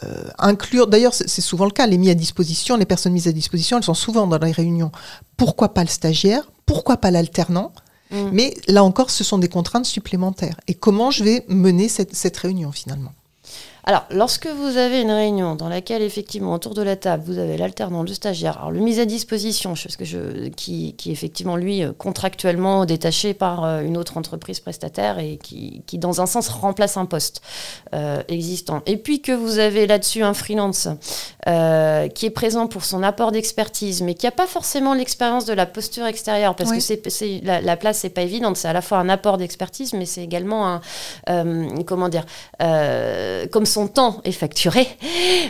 euh, 0.04 0.24
inclure, 0.40 0.88
d'ailleurs 0.88 1.14
c'est 1.14 1.30
c'est 1.30 1.42
souvent 1.42 1.66
le 1.66 1.72
cas, 1.72 1.86
les 1.86 2.00
mis 2.00 2.10
à 2.10 2.16
disposition, 2.16 2.76
les 2.76 2.88
personnes 2.88 3.14
mises 3.14 3.28
à 3.28 3.32
disposition, 3.32 3.78
elles 3.78 3.84
sont 3.84 3.94
souvent 3.94 4.26
dans 4.26 4.40
les 4.40 4.52
réunions. 4.52 4.92
Pourquoi 5.38 5.76
pas 5.76 5.84
le 5.84 5.90
stagiaire? 5.90 6.50
Pourquoi 6.66 6.98
pas 6.98 7.12
l'alternant? 7.12 7.72
Mm. 8.12 8.30
Mais 8.32 8.54
là 8.68 8.84
encore, 8.84 9.10
ce 9.10 9.24
sont 9.24 9.38
des 9.38 9.50
contraintes 9.50 9.86
supplémentaires. 9.86 10.60
Et 10.68 10.74
comment 10.74 11.12
je 11.12 11.24
vais 11.24 11.46
mener 11.48 11.90
cette, 11.90 12.16
cette 12.16 12.38
réunion 12.38 12.72
finalement? 12.72 13.14
Alors, 13.84 14.06
lorsque 14.12 14.46
vous 14.48 14.78
avez 14.78 15.02
une 15.02 15.12
réunion 15.12 15.56
dans 15.56 15.68
laquelle, 15.70 16.04
effectivement, 16.04 16.54
autour 16.54 16.74
de 16.76 16.84
la 16.84 16.96
table, 16.96 17.24
vous 17.26 17.40
avez 17.40 17.58
l'alternant, 17.58 18.04
le 18.04 18.14
stagiaire, 18.14 18.58
alors 18.60 18.72
le 18.72 18.80
mise 18.80 19.00
à 19.00 19.06
disposition, 19.06 19.74
que 19.98 20.06
je, 20.06 20.50
qui, 20.50 20.94
qui 20.98 21.10
est 21.10 21.14
effectivement, 21.14 21.56
lui, 21.56 21.84
euh, 21.84 21.92
contractuellement 21.98 22.86
détaché 22.86 23.34
par 23.34 23.64
euh, 23.66 23.82
une 23.82 23.98
autre 23.98 24.18
entreprise 24.18 24.60
prestataire 24.60 25.18
et 25.18 25.38
qui, 25.42 25.82
qui, 25.88 25.98
dans 25.98 26.22
un 26.22 26.26
sens, 26.28 26.48
remplace 26.50 26.96
un 26.98 27.06
poste 27.06 27.42
euh, 27.96 28.22
existant. 28.28 28.82
Et 28.86 28.98
puis 28.98 29.22
que 29.22 29.32
vous 29.32 29.58
avez 29.58 29.88
là-dessus 29.88 30.22
un 30.22 30.34
freelance 30.36 30.88
euh, 31.48 32.08
qui 32.08 32.28
est 32.28 32.30
présent 32.32 32.68
pour 32.68 32.86
son 32.86 33.02
apport 33.02 33.32
d'expertise, 33.32 34.02
mais 34.04 34.14
qui 34.14 34.28
n'a 34.28 34.32
pas 34.32 34.48
forcément 34.48 34.94
l'expérience 34.94 35.46
de 35.46 35.54
la 35.54 35.66
posture 35.66 36.06
extérieure, 36.06 36.56
parce 36.56 36.70
Oui. 36.70 36.78
que 36.78 36.84
c'est, 36.84 37.10
c'est- 37.10 37.42
la, 37.44 37.62
la 37.62 37.78
place, 37.78 37.98
c'est 38.00 38.10
pas 38.10 38.22
évidente. 38.22 38.58
C'est 38.58 38.68
à 38.68 38.74
la 38.74 38.82
fois 38.82 39.00
un 39.00 39.10
apport 39.10 39.38
d'expertise, 39.38 39.94
mais 39.94 40.06
c'est 40.06 40.24
également 40.24 40.68
un, 40.68 40.82
euh, 41.30 41.68
comment 41.88 42.10
dire, 42.10 42.26
comme 43.52 43.66
son 43.72 43.88
temps 43.88 44.20
est 44.26 44.34
facturé, 44.34 44.86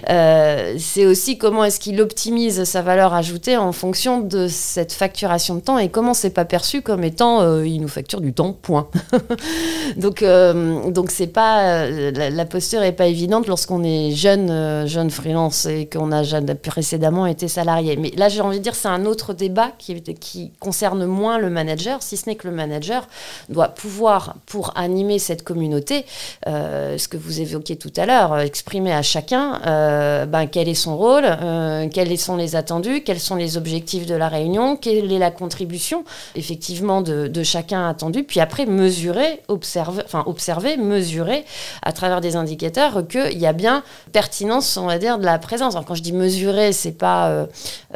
euh, 0.10 0.76
c'est 0.78 1.06
aussi 1.06 1.38
comment 1.38 1.64
est-ce 1.64 1.80
qu'il 1.80 2.00
optimise 2.02 2.64
sa 2.64 2.82
valeur 2.82 3.14
ajoutée 3.14 3.58
en 3.58 3.72
fonction 3.72 4.22
de 4.22 4.48
cette 4.48 4.94
facturation 4.94 5.56
de 5.56 5.62
temps 5.62 5.80
et 5.80 5.90
comment 5.90 6.14
c'est 6.14 6.30
pas 6.30 6.46
perçu 6.46 6.82
comme 6.82 7.04
étant 7.04 7.42
euh, 7.42 7.66
il 7.66 7.82
nous 7.82 7.88
facture 7.88 8.22
du 8.22 8.32
temps, 8.32 8.54
point. 8.54 8.88
donc 9.98 10.22
euh, 10.22 10.90
donc 10.92 11.10
c'est 11.10 11.28
pas 11.28 11.90
la, 11.90 12.46
posture 12.46 12.84
est 12.84 12.92
pas 12.92 13.08
évidente 13.08 13.48
lorsqu'on 13.48 13.84
est 13.84 14.12
jeune 14.12 14.86
jeune 14.88 15.10
freelance 15.10 15.66
et 15.66 15.88
qu'on 15.88 16.12
a 16.12 16.24
précédemment 16.56 17.26
été 17.26 17.48
salarié. 17.48 17.98
Mais 17.98 18.12
là 18.16 18.30
j'ai 18.30 18.42
envie 18.42 18.60
de 18.60 18.64
dire 18.64 18.76
c'est 18.76 18.88
un 18.88 19.06
autre 19.06 19.34
débat 19.34 19.72
qui 19.80 20.00
qui 20.02 20.52
concerne 20.60 21.06
moins 21.06 21.40
le 21.40 21.50
manager, 21.50 22.04
si 22.04 22.18
ce 22.18 22.30
n'est 22.30 22.36
que 22.36 22.48
le 22.48 22.54
manager 22.54 23.08
doit 23.50 23.70
pouvoir 23.70 24.36
pour 24.46 24.74
animer 24.78 25.18
cette 25.18 25.44
communauté, 25.44 26.06
ce 26.46 27.08
que 27.08 27.18
vous 27.18 27.42
évoquiez 27.42 27.78
tout 27.78 27.94
à 27.98 28.06
l'heure, 28.06 28.11
euh, 28.12 28.40
exprimer 28.40 28.94
à 28.94 29.02
chacun 29.02 29.62
euh, 29.66 30.26
ben, 30.26 30.48
quel 30.48 30.68
est 30.68 30.76
son 30.76 30.98
rôle, 30.98 31.24
euh, 31.26 31.88
quels 31.90 32.18
sont 32.18 32.36
les 32.36 32.56
attendus, 32.56 33.02
quels 33.04 33.20
sont 33.20 33.36
les 33.36 33.58
objectifs 33.58 34.06
de 34.06 34.16
la 34.16 34.28
réunion, 34.28 34.76
quelle 34.76 35.12
est 35.12 35.20
la 35.20 35.32
contribution 35.32 36.04
effectivement 36.36 37.02
de, 37.02 37.44
chacun 37.44 37.88
attendu, 37.88 38.24
puis 38.24 38.40
après 38.40 38.66
mesurer, 38.66 39.42
observer, 39.48 40.04
enfin 40.06 40.24
observer, 40.28 40.78
mesurer 40.78 41.46
à 41.82 41.92
travers 41.92 42.22
des 42.22 42.36
indicateurs 42.36 43.08
qu'il 43.08 43.40
y 43.40 43.48
a 43.48 43.54
bien 43.54 43.84
pertinence, 44.12 44.78
on 44.78 44.86
va 44.86 45.00
dire, 45.00 45.18
de 45.18 45.26
la 45.26 45.40
présence. 45.40 45.74
Alors, 45.76 45.86
quand 45.86 45.96
je 45.96 46.04
dis 46.04 46.14
mesurer, 46.14 46.72
c'est 46.72 46.92
pas 46.92 47.48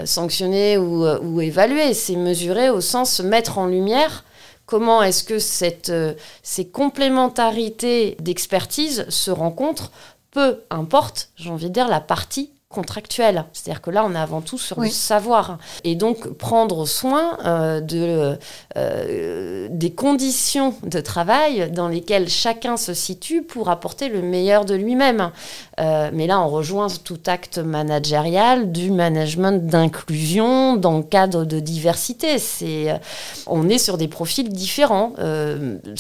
sanctionner 0.03 0.77
ou, 0.77 1.05
ou 1.05 1.41
évaluer, 1.41 1.93
c'est 1.93 2.15
mesurer 2.15 2.69
au 2.69 2.81
sens 2.81 3.19
mettre 3.19 3.59
en 3.59 3.67
lumière 3.67 4.23
comment 4.65 5.03
est-ce 5.03 5.23
que 5.23 5.91
euh, 5.91 6.13
ces 6.43 6.67
complémentarités 6.67 8.17
d'expertise 8.19 9.05
se 9.09 9.31
rencontrent, 9.31 9.91
peu 10.31 10.61
importe, 10.69 11.29
j'ai 11.35 11.49
envie 11.49 11.69
de 11.69 11.73
dire, 11.73 11.87
la 11.87 12.01
partie 12.01 12.51
contractuel. 12.75 13.45
C'est-à-dire 13.53 13.81
que 13.81 13.89
là, 13.89 14.05
on 14.05 14.13
est 14.13 14.19
avant 14.19 14.41
tout 14.41 14.57
sur 14.57 14.81
le 14.81 14.89
savoir. 14.89 15.57
Et 15.85 15.95
donc, 15.95 16.33
prendre 16.33 16.85
soin 16.85 17.37
euh, 17.45 17.79
de, 17.79 18.37
euh, 18.77 19.67
des 19.71 19.93
conditions 19.93 20.75
de 20.83 20.99
travail 20.99 21.71
dans 21.71 21.87
lesquelles 21.87 22.27
chacun 22.27 22.75
se 22.75 22.93
situe 22.93 23.41
pour 23.43 23.69
apporter 23.69 24.09
le 24.09 24.21
meilleur 24.21 24.65
de 24.65 24.75
lui-même. 24.75 25.31
Euh, 25.79 26.09
mais 26.13 26.27
là, 26.27 26.41
on 26.41 26.49
rejoint 26.49 26.87
tout 27.03 27.19
acte 27.25 27.57
managérial 27.57 28.71
du 28.73 28.91
management 28.91 29.65
d'inclusion 29.65 30.75
dans 30.75 30.97
le 30.97 31.03
cadre 31.03 31.45
de 31.45 31.59
diversité. 31.61 32.37
C'est, 32.37 32.99
on 33.47 33.69
est 33.69 33.77
sur 33.77 33.97
des 33.97 34.09
profils 34.09 34.49
différents, 34.49 35.13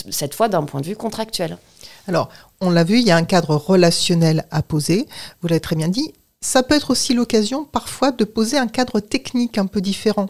cette 0.09 0.33
fois 0.33 0.49
d'un 0.49 0.63
point 0.63 0.81
de 0.81 0.85
vue 0.85 0.97
contractuel. 0.97 1.57
Alors, 2.07 2.29
on 2.61 2.69
l'a 2.69 2.83
vu, 2.83 2.99
il 2.99 3.07
y 3.07 3.11
a 3.11 3.15
un 3.15 3.23
cadre 3.23 3.55
relationnel 3.55 4.45
à 4.51 4.61
poser. 4.61 5.07
Vous 5.41 5.47
l'avez 5.47 5.61
très 5.61 5.75
bien 5.75 5.87
dit 5.87 6.13
ça 6.45 6.61
peut 6.61 6.75
être 6.75 6.91
aussi 6.91 7.15
l'occasion 7.15 7.65
parfois 7.65 8.11
de 8.11 8.23
poser 8.23 8.59
un 8.59 8.67
cadre 8.67 8.99
technique 8.99 9.57
un 9.57 9.65
peu 9.65 9.81
différent. 9.81 10.29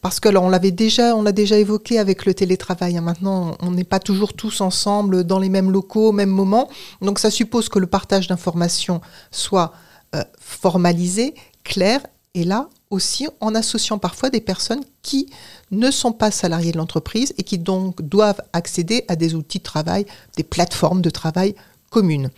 Parce 0.00 0.18
que 0.18 0.28
on 0.36 0.48
l'avait 0.48 0.72
déjà, 0.72 1.14
on 1.14 1.22
l'a 1.22 1.30
déjà 1.30 1.56
évoqué 1.56 2.00
avec 2.00 2.26
le 2.26 2.34
télétravail. 2.34 2.98
Hein. 2.98 3.00
Maintenant, 3.00 3.56
on 3.60 3.70
n'est 3.70 3.84
pas 3.84 4.00
toujours 4.00 4.32
tous 4.32 4.60
ensemble 4.60 5.22
dans 5.22 5.38
les 5.38 5.48
mêmes 5.48 5.70
locaux 5.70 6.08
au 6.08 6.12
même 6.12 6.30
moment. 6.30 6.68
Donc 7.00 7.20
ça 7.20 7.30
suppose 7.30 7.68
que 7.68 7.78
le 7.78 7.86
partage 7.86 8.26
d'informations 8.26 9.00
soit 9.30 9.72
euh, 10.16 10.24
formalisé, 10.40 11.32
clair, 11.62 12.00
et 12.34 12.42
là 12.42 12.68
aussi 12.90 13.28
en 13.40 13.54
associant 13.54 13.98
parfois 13.98 14.30
des 14.30 14.40
personnes 14.40 14.82
qui 15.02 15.30
ne 15.70 15.92
sont 15.92 16.12
pas 16.12 16.32
salariés 16.32 16.72
de 16.72 16.78
l'entreprise 16.78 17.34
et 17.38 17.44
qui 17.44 17.58
donc 17.58 18.02
doivent 18.02 18.42
accéder 18.52 19.04
à 19.06 19.14
des 19.14 19.36
outils 19.36 19.58
de 19.58 19.62
travail, 19.62 20.06
des 20.36 20.42
plateformes 20.42 21.02
de 21.02 21.10
travail 21.10 21.54
communes 21.88 22.30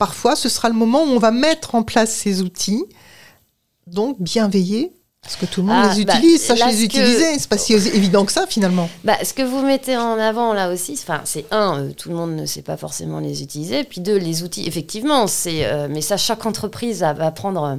parfois, 0.00 0.34
ce 0.34 0.48
sera 0.48 0.70
le 0.70 0.74
moment 0.74 1.02
où 1.02 1.08
on 1.08 1.18
va 1.18 1.30
mettre 1.30 1.74
en 1.74 1.82
place 1.82 2.10
ces 2.10 2.40
outils. 2.40 2.84
Donc, 3.86 4.20
bien 4.20 4.48
veiller 4.48 4.92
parce 5.30 5.36
que 5.36 5.46
tout 5.46 5.60
le 5.60 5.68
monde 5.68 5.86
ah, 5.88 5.94
les 5.94 6.04
bah, 6.04 6.14
utilise, 6.16 6.42
sache 6.42 6.66
les 6.66 6.82
utiliser. 6.82 7.38
C'est 7.38 7.48
pas 7.48 7.58
si 7.58 7.74
évident 7.74 8.24
que 8.24 8.32
ça 8.32 8.46
finalement. 8.48 8.88
Bah, 9.04 9.16
ce 9.22 9.32
que 9.32 9.42
vous 9.42 9.62
mettez 9.62 9.96
en 9.96 10.18
avant 10.18 10.54
là 10.54 10.72
aussi, 10.72 10.96
c'est 11.24 11.44
un, 11.52 11.78
euh, 11.78 11.92
tout 11.96 12.08
le 12.08 12.16
monde 12.16 12.34
ne 12.34 12.46
sait 12.46 12.62
pas 12.62 12.76
forcément 12.76 13.20
les 13.20 13.40
utiliser. 13.42 13.84
Puis 13.84 14.00
deux, 14.00 14.16
les 14.16 14.42
outils, 14.42 14.66
effectivement, 14.66 15.28
c'est, 15.28 15.66
euh, 15.66 15.86
mais 15.88 16.00
ça, 16.00 16.16
chaque 16.16 16.46
entreprise 16.46 17.00
va 17.00 17.30
prendre, 17.30 17.78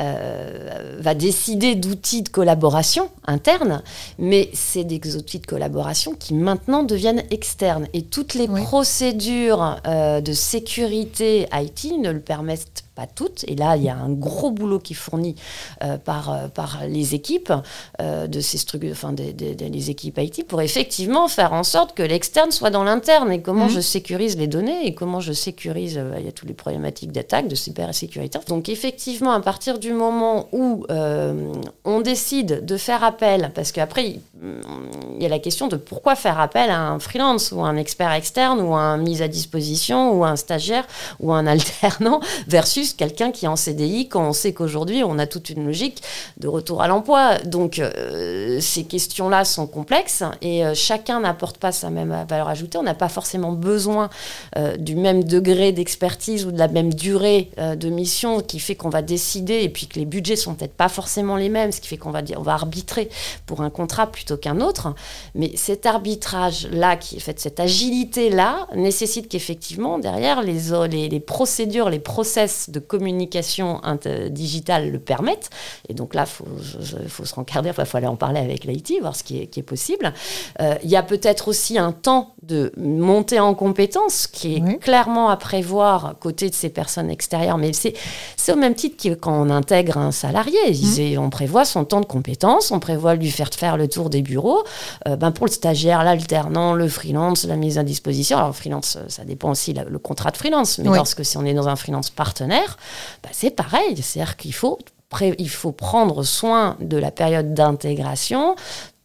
euh, 0.00 0.96
va 0.98 1.14
décider 1.14 1.76
d'outils 1.76 2.22
de 2.22 2.30
collaboration 2.30 3.10
interne, 3.26 3.82
mais 4.18 4.50
c'est 4.52 4.84
des 4.84 5.14
outils 5.14 5.38
de 5.38 5.46
collaboration 5.46 6.14
qui 6.18 6.34
maintenant 6.34 6.82
deviennent 6.82 7.22
externes. 7.30 7.86
Et 7.92 8.02
toutes 8.02 8.34
les 8.34 8.48
procédures 8.48 9.76
de 9.84 10.32
sécurité 10.32 11.46
IT 11.52 11.92
ne 12.00 12.10
le 12.10 12.20
permettent 12.20 12.82
pas 12.98 13.06
toutes. 13.06 13.44
Et 13.46 13.54
là, 13.54 13.76
il 13.76 13.84
y 13.84 13.88
a 13.88 13.96
un 13.96 14.10
gros 14.10 14.50
boulot 14.50 14.80
qui 14.80 14.92
est 14.92 14.96
fourni 14.96 15.36
euh, 15.84 15.98
par, 15.98 16.32
euh, 16.32 16.48
par 16.48 16.80
les 16.88 17.14
équipes 17.14 17.52
euh, 18.00 18.26
de 18.26 18.40
ces 18.40 18.58
structures, 18.58 18.90
enfin 18.90 19.12
des, 19.12 19.32
des, 19.32 19.90
équipes 19.90 20.18
IT 20.18 20.48
pour 20.48 20.60
effectivement 20.60 21.28
faire 21.28 21.52
en 21.52 21.62
sorte 21.62 21.94
que 21.94 22.02
l'externe 22.02 22.50
soit 22.50 22.70
dans 22.70 22.82
l'interne 22.82 23.30
et 23.30 23.40
comment 23.40 23.66
mhm. 23.66 23.70
je 23.70 23.80
sécurise 23.80 24.36
les 24.36 24.48
données 24.48 24.84
et 24.86 24.94
comment 24.94 25.20
je 25.20 25.32
sécurise. 25.32 26.00
il 26.18 26.24
y 26.24 26.28
a 26.28 26.32
toutes 26.32 26.48
les 26.48 26.54
problématiques 26.54 27.12
d'attaque, 27.12 27.46
de 27.46 27.54
cybersécurité. 27.54 28.40
Donc 28.48 28.68
effectivement, 28.68 29.32
à 29.32 29.40
partir 29.40 29.78
du 29.78 29.92
moment 29.92 30.48
où 30.50 30.84
on 31.84 32.00
décide 32.00 32.64
de 32.64 32.76
faire 32.76 33.04
appel, 33.04 33.52
parce 33.54 33.70
qu'après 33.70 34.16
il 35.16 35.22
y 35.22 35.26
a 35.26 35.28
la 35.28 35.38
question 35.38 35.68
de 35.68 35.76
pourquoi 35.76 36.16
faire 36.16 36.40
appel 36.40 36.70
à 36.70 36.80
un 36.80 36.98
freelance 36.98 37.52
ou 37.52 37.62
un 37.62 37.76
expert 37.76 38.12
externe 38.12 38.60
ou 38.60 38.74
un 38.74 38.96
mise 38.96 39.22
à 39.22 39.28
disposition 39.28 40.12
ou 40.12 40.24
un 40.24 40.36
stagiaire 40.36 40.86
ou 41.20 41.32
un 41.32 41.46
alternant 41.54 42.20
versus 42.46 42.87
quelqu'un 42.94 43.30
qui 43.30 43.44
est 43.44 43.48
en 43.48 43.56
CDI 43.56 44.08
quand 44.08 44.26
on 44.26 44.32
sait 44.32 44.52
qu'aujourd'hui, 44.52 45.02
on 45.04 45.18
a 45.18 45.26
toute 45.26 45.50
une 45.50 45.66
logique 45.66 46.02
de 46.38 46.48
retour 46.48 46.82
à 46.82 46.88
l'emploi. 46.88 47.38
Donc, 47.44 47.78
euh, 47.78 48.60
ces 48.60 48.84
questions-là 48.84 49.44
sont 49.44 49.66
complexes 49.66 50.22
et 50.42 50.64
euh, 50.64 50.74
chacun 50.74 51.20
n'apporte 51.20 51.58
pas 51.58 51.72
sa 51.72 51.90
même 51.90 52.14
valeur 52.28 52.48
ajoutée. 52.48 52.78
On 52.78 52.82
n'a 52.82 52.94
pas 52.94 53.08
forcément 53.08 53.52
besoin 53.52 54.10
euh, 54.56 54.76
du 54.76 54.94
même 54.96 55.24
degré 55.24 55.72
d'expertise 55.72 56.46
ou 56.46 56.52
de 56.52 56.58
la 56.58 56.68
même 56.68 56.92
durée 56.92 57.50
de 57.58 57.88
mission 57.88 58.40
qui 58.40 58.60
fait 58.60 58.74
qu'on 58.74 58.88
va 58.88 59.02
décider 59.02 59.62
et 59.62 59.68
puis 59.68 59.86
que 59.86 59.98
les 59.98 60.04
budgets 60.04 60.36
sont 60.36 60.54
peut-être 60.54 60.74
pas 60.74 60.88
forcément 60.88 61.36
les 61.36 61.48
mêmes, 61.48 61.72
ce 61.72 61.80
qui 61.80 61.88
fait 61.88 61.96
qu'on 61.96 62.10
va, 62.10 62.20
on 62.36 62.42
va 62.42 62.52
arbitrer 62.52 63.08
pour 63.46 63.62
un 63.62 63.70
contrat 63.70 64.06
plutôt 64.06 64.36
qu'un 64.36 64.60
autre. 64.60 64.94
Mais 65.34 65.52
cet 65.56 65.86
arbitrage-là, 65.86 66.96
qui 66.96 67.16
est 67.16 67.20
fait, 67.20 67.38
cette 67.40 67.60
agilité-là, 67.60 68.66
nécessite 68.74 69.28
qu'effectivement, 69.28 69.98
derrière, 69.98 70.42
les, 70.42 70.58
les, 70.90 71.08
les 71.08 71.20
procédures, 71.20 71.90
les 71.90 71.98
process 71.98 72.70
de 72.70 72.77
communication 72.78 73.80
digitale 74.30 74.90
le 74.90 74.98
permettent. 74.98 75.50
Et 75.88 75.94
donc 75.94 76.14
là, 76.14 76.24
il 76.24 76.30
faut, 76.30 76.46
faut, 77.08 77.24
se 77.24 77.34
rencarder, 77.34 77.70
il 77.76 77.84
faut 77.84 77.96
aller 77.96 78.06
en 78.06 78.16
parler 78.16 78.40
avec 78.40 78.64
l'IT, 78.64 79.00
voir 79.00 79.16
ce 79.16 79.22
qui 79.22 79.42
est, 79.42 79.46
qui 79.46 79.60
est 79.60 79.64
possible. 79.64 80.12
Euh, 80.60 80.74
il 80.82 80.90
y 80.90 80.96
a 80.96 81.02
peut-être 81.02 81.48
aussi 81.48 81.78
un 81.78 81.92
temps 81.92 82.34
de 82.42 82.72
montée 82.76 83.40
en 83.40 83.54
compétences 83.54 84.26
qui 84.26 84.56
est 84.56 84.78
clairement 84.78 85.28
à 85.28 85.36
prévoir 85.36 86.14
côté 86.20 86.48
de 86.48 86.54
ces 86.54 86.68
personnes 86.68 87.10
extérieures. 87.10 87.58
Mais 87.58 87.72
c'est 87.72 88.52
au 88.52 88.56
même 88.56 88.74
titre 88.74 89.02
que 89.02 89.14
quand 89.14 89.32
on 89.32 89.50
intègre 89.50 89.98
un 89.98 90.12
salarié. 90.12 90.58
Mmh. 90.70 91.18
On 91.18 91.30
prévoit 91.30 91.64
son 91.64 91.84
temps 91.84 92.00
de 92.00 92.06
compétences, 92.06 92.70
on 92.70 92.80
prévoit 92.80 93.14
lui 93.14 93.30
faire 93.30 93.50
faire 93.52 93.76
le 93.76 93.88
tour 93.88 94.10
des 94.10 94.22
bureaux. 94.22 94.64
Euh, 95.06 95.16
ben 95.16 95.30
pour 95.30 95.46
le 95.46 95.52
stagiaire, 95.52 96.04
l'alternant, 96.04 96.74
le 96.74 96.88
freelance, 96.88 97.44
la 97.44 97.56
mise 97.56 97.78
à 97.78 97.82
disposition. 97.82 98.38
Alors, 98.38 98.54
freelance, 98.54 98.98
ça 99.08 99.24
dépend 99.24 99.50
aussi 99.50 99.72
le 99.72 99.98
contrat 99.98 100.30
de 100.30 100.36
freelance. 100.36 100.78
Mais 100.78 100.84
lorsque 100.84 101.24
si 101.24 101.36
on 101.36 101.44
est 101.44 101.54
dans 101.54 101.68
un 101.68 101.76
freelance 101.76 102.10
partenaire, 102.10 102.67
bah, 103.22 103.30
c'est 103.32 103.50
pareil. 103.50 103.96
C'est-à-dire 104.02 104.36
qu'il 104.36 104.54
faut, 104.54 104.78
il 105.38 105.50
faut 105.50 105.72
prendre 105.72 106.22
soin 106.22 106.76
de 106.80 106.96
la 106.96 107.10
période 107.10 107.54
d'intégration, 107.54 108.56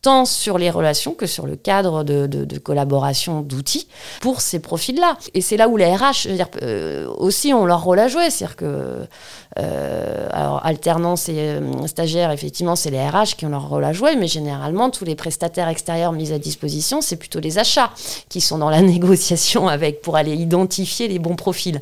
tant 0.03 0.25
sur 0.25 0.57
les 0.57 0.69
relations 0.69 1.13
que 1.13 1.25
sur 1.25 1.47
le 1.47 1.55
cadre 1.55 2.03
de, 2.03 2.57
collaboration 2.59 3.41
d'outils 3.41 3.87
pour 4.21 4.41
ces 4.41 4.59
profils-là. 4.59 5.17
Et 5.33 5.41
c'est 5.41 5.57
là 5.57 5.67
où 5.67 5.77
les 5.77 5.85
RH, 5.85 6.27
dire, 6.27 6.49
euh, 6.61 7.07
aussi 7.17 7.53
ont 7.53 7.65
leur 7.65 7.83
rôle 7.83 7.99
à 7.99 8.07
jouer. 8.09 8.29
C'est-à-dire 8.29 8.57
que, 8.57 9.07
euh, 9.59 10.27
alors, 10.31 10.63
alternance 10.65 11.29
et 11.29 11.35
euh, 11.37 11.87
stagiaire, 11.87 12.31
effectivement, 12.31 12.75
c'est 12.75 12.91
les 12.91 12.99
RH 12.99 13.35
qui 13.37 13.45
ont 13.45 13.49
leur 13.49 13.69
rôle 13.69 13.85
à 13.85 13.93
jouer, 13.93 14.15
mais 14.15 14.27
généralement, 14.27 14.89
tous 14.89 15.05
les 15.05 15.15
prestataires 15.15 15.69
extérieurs 15.69 16.11
mis 16.11 16.33
à 16.33 16.37
disposition, 16.37 17.01
c'est 17.01 17.15
plutôt 17.15 17.39
les 17.39 17.57
achats 17.57 17.91
qui 18.27 18.41
sont 18.41 18.57
dans 18.57 18.69
la 18.69 18.81
négociation 18.93 19.69
avec 19.69 20.01
pour 20.01 20.17
aller 20.17 20.35
identifier 20.35 21.07
les 21.07 21.19
bons 21.19 21.35
profils. 21.35 21.79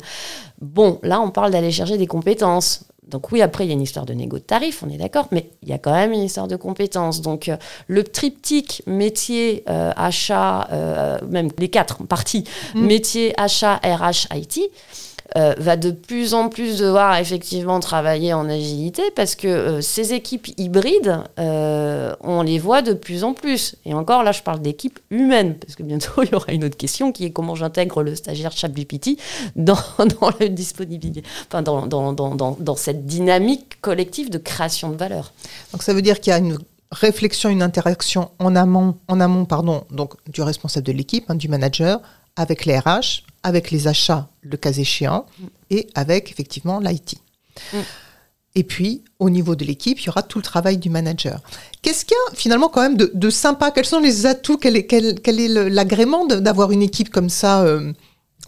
Bon, 0.60 1.00
là, 1.02 1.20
on 1.20 1.30
parle 1.30 1.50
d'aller 1.50 1.72
chercher 1.72 1.98
des 1.98 2.06
compétences. 2.06 2.84
Donc 3.06 3.32
oui, 3.32 3.42
après, 3.42 3.64
il 3.64 3.68
y 3.68 3.70
a 3.70 3.74
une 3.74 3.82
histoire 3.82 4.06
de 4.06 4.14
négo 4.14 4.38
de 4.38 4.44
tarifs, 4.44 4.82
on 4.82 4.88
est 4.88 4.96
d'accord, 4.96 5.26
mais 5.32 5.50
il 5.62 5.68
y 5.68 5.72
a 5.72 5.78
quand 5.78 5.92
même 5.92 6.12
une 6.12 6.22
histoire 6.22 6.46
de 6.46 6.54
compétences. 6.54 7.20
Donc 7.20 7.48
euh, 7.48 7.56
le 7.88 8.04
triptyque 8.04 8.82
métier, 8.86 9.64
euh, 9.68 9.92
achat, 9.96 10.68
euh, 10.72 11.18
même 11.28 11.48
les 11.58 11.68
quatre 11.68 12.04
parties, 12.04 12.44
mmh. 12.74 12.80
métier, 12.80 13.40
achat, 13.40 13.80
RH, 13.82 14.28
IT, 14.36 14.60
euh, 15.36 15.54
va 15.58 15.76
de 15.76 15.90
plus 15.90 16.34
en 16.34 16.48
plus 16.48 16.78
devoir 16.78 17.16
effectivement 17.16 17.80
travailler 17.80 18.34
en 18.34 18.48
agilité 18.48 19.02
parce 19.16 19.34
que 19.34 19.48
euh, 19.48 19.80
ces 19.80 20.12
équipes 20.12 20.48
hybrides, 20.58 21.20
euh, 21.38 22.14
on 22.20 22.42
les 22.42 22.58
voit 22.58 22.82
de 22.82 22.92
plus 22.92 23.24
en 23.24 23.32
plus. 23.32 23.76
Et 23.86 23.94
encore, 23.94 24.24
là, 24.24 24.32
je 24.32 24.42
parle 24.42 24.60
d'équipes 24.60 24.98
humaines 25.10 25.56
parce 25.56 25.74
que 25.74 25.82
bientôt, 25.82 26.22
il 26.22 26.30
y 26.30 26.34
aura 26.34 26.52
une 26.52 26.64
autre 26.64 26.76
question 26.76 27.12
qui 27.12 27.24
est 27.24 27.30
comment 27.30 27.54
j'intègre 27.54 28.02
le 28.02 28.14
stagiaire 28.14 28.52
ChatGPT 28.52 29.18
dans, 29.56 29.78
dans 29.98 30.30
la 30.38 30.48
disponibilité, 30.48 31.22
enfin, 31.48 31.62
dans, 31.62 31.86
dans, 31.86 32.12
dans, 32.12 32.34
dans, 32.34 32.76
cette 32.76 33.06
dynamique 33.06 33.80
collective 33.80 34.28
de 34.28 34.38
création 34.38 34.90
de 34.90 34.96
valeur. 34.96 35.32
Donc 35.72 35.82
ça 35.82 35.94
veut 35.94 36.02
dire 36.02 36.20
qu'il 36.20 36.32
y 36.32 36.34
a 36.34 36.38
une 36.38 36.58
réflexion, 36.90 37.48
une 37.48 37.62
interaction 37.62 38.30
en 38.38 38.54
amont, 38.54 38.96
en 39.08 39.18
amont 39.20 39.46
pardon, 39.46 39.84
donc 39.90 40.12
du 40.30 40.42
responsable 40.42 40.86
de 40.86 40.92
l'équipe, 40.92 41.24
hein, 41.28 41.34
du 41.34 41.48
manager, 41.48 42.00
avec 42.36 42.64
les 42.64 42.78
RH, 42.78 43.24
avec 43.42 43.70
les 43.70 43.88
achats, 43.88 44.28
le 44.42 44.56
cas 44.56 44.72
échéant, 44.72 45.26
et 45.70 45.88
avec 45.94 46.30
effectivement 46.30 46.80
l'IT. 46.80 47.16
Mm. 47.72 47.78
Et 48.54 48.64
puis, 48.64 49.02
au 49.18 49.30
niveau 49.30 49.56
de 49.56 49.64
l'équipe, 49.64 49.98
il 50.00 50.06
y 50.06 50.08
aura 50.10 50.22
tout 50.22 50.38
le 50.38 50.42
travail 50.42 50.76
du 50.76 50.90
manager. 50.90 51.40
Qu'est-ce 51.80 52.04
qu'il 52.04 52.16
y 52.28 52.32
a 52.32 52.36
finalement 52.36 52.68
quand 52.68 52.82
même 52.82 52.96
de, 52.96 53.30
sympa? 53.30 53.70
Quels 53.70 53.86
sont 53.86 54.00
les 54.00 54.26
atouts? 54.26 54.58
Quel 54.58 54.76
est, 54.76 54.86
quel, 54.86 55.40
est 55.40 55.48
l'agrément 55.48 56.26
d'avoir 56.26 56.70
une 56.70 56.82
équipe 56.82 57.08
comme 57.08 57.30
ça 57.30 57.62
euh, 57.62 57.92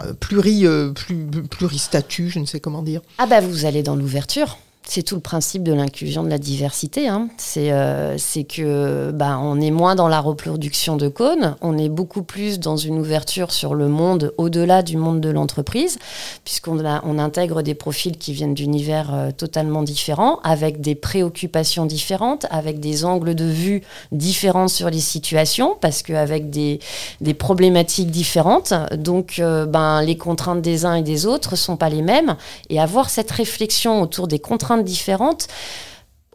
euh, 0.02 0.12
pluri, 0.12 0.66
euh, 0.66 0.92
je 1.08 2.38
ne 2.38 2.44
sais 2.44 2.60
comment 2.60 2.82
dire? 2.82 3.00
Ah 3.16 3.26
bah 3.26 3.40
vous 3.40 3.64
allez 3.64 3.82
dans 3.82 3.96
l'ouverture 3.96 4.58
c'est 4.86 5.02
tout 5.02 5.14
le 5.14 5.20
principe 5.20 5.62
de 5.62 5.72
l'inclusion 5.72 6.22
de 6.22 6.28
la 6.28 6.38
diversité. 6.38 7.08
Hein. 7.08 7.28
C'est 7.38 7.72
euh, 7.72 8.16
que 8.48 9.10
bah, 9.12 9.38
on 9.40 9.60
est 9.60 9.70
moins 9.70 9.94
dans 9.94 10.08
la 10.08 10.20
reproduction 10.20 10.96
de 10.96 11.08
cônes, 11.08 11.56
on 11.62 11.78
est 11.78 11.88
beaucoup 11.88 12.22
plus 12.22 12.60
dans 12.60 12.76
une 12.76 12.98
ouverture 12.98 13.50
sur 13.50 13.74
le 13.74 13.88
monde 13.88 14.32
au-delà 14.36 14.82
du 14.82 14.96
monde 14.96 15.20
de 15.20 15.30
l'entreprise, 15.30 15.98
puisqu'on 16.44 16.84
on 17.04 17.18
intègre 17.18 17.62
des 17.62 17.74
profils 17.74 18.18
qui 18.18 18.32
viennent 18.32 18.54
d'univers 18.54 19.14
euh, 19.14 19.30
totalement 19.30 19.82
différents, 19.82 20.40
avec 20.42 20.80
des 20.80 20.94
préoccupations 20.94 21.86
différentes, 21.86 22.46
avec 22.50 22.80
des 22.80 23.04
angles 23.04 23.34
de 23.34 23.44
vue 23.44 23.82
différents 24.12 24.68
sur 24.68 24.90
les 24.90 25.00
situations, 25.00 25.76
parce 25.80 26.02
qu'avec 26.02 26.50
des, 26.50 26.80
des 27.20 27.34
problématiques 27.34 28.10
différentes, 28.10 28.74
donc 28.96 29.36
euh, 29.38 29.64
ben, 29.64 30.02
les 30.02 30.18
contraintes 30.18 30.62
des 30.62 30.84
uns 30.84 30.96
et 30.96 31.02
des 31.02 31.24
autres 31.24 31.56
sont 31.56 31.76
pas 31.76 31.88
les 31.88 32.02
mêmes, 32.02 32.36
et 32.68 32.80
avoir 32.80 33.08
cette 33.08 33.30
réflexion 33.30 34.02
autour 34.02 34.28
des 34.28 34.38
contraintes 34.38 34.73
différentes. 34.82 35.48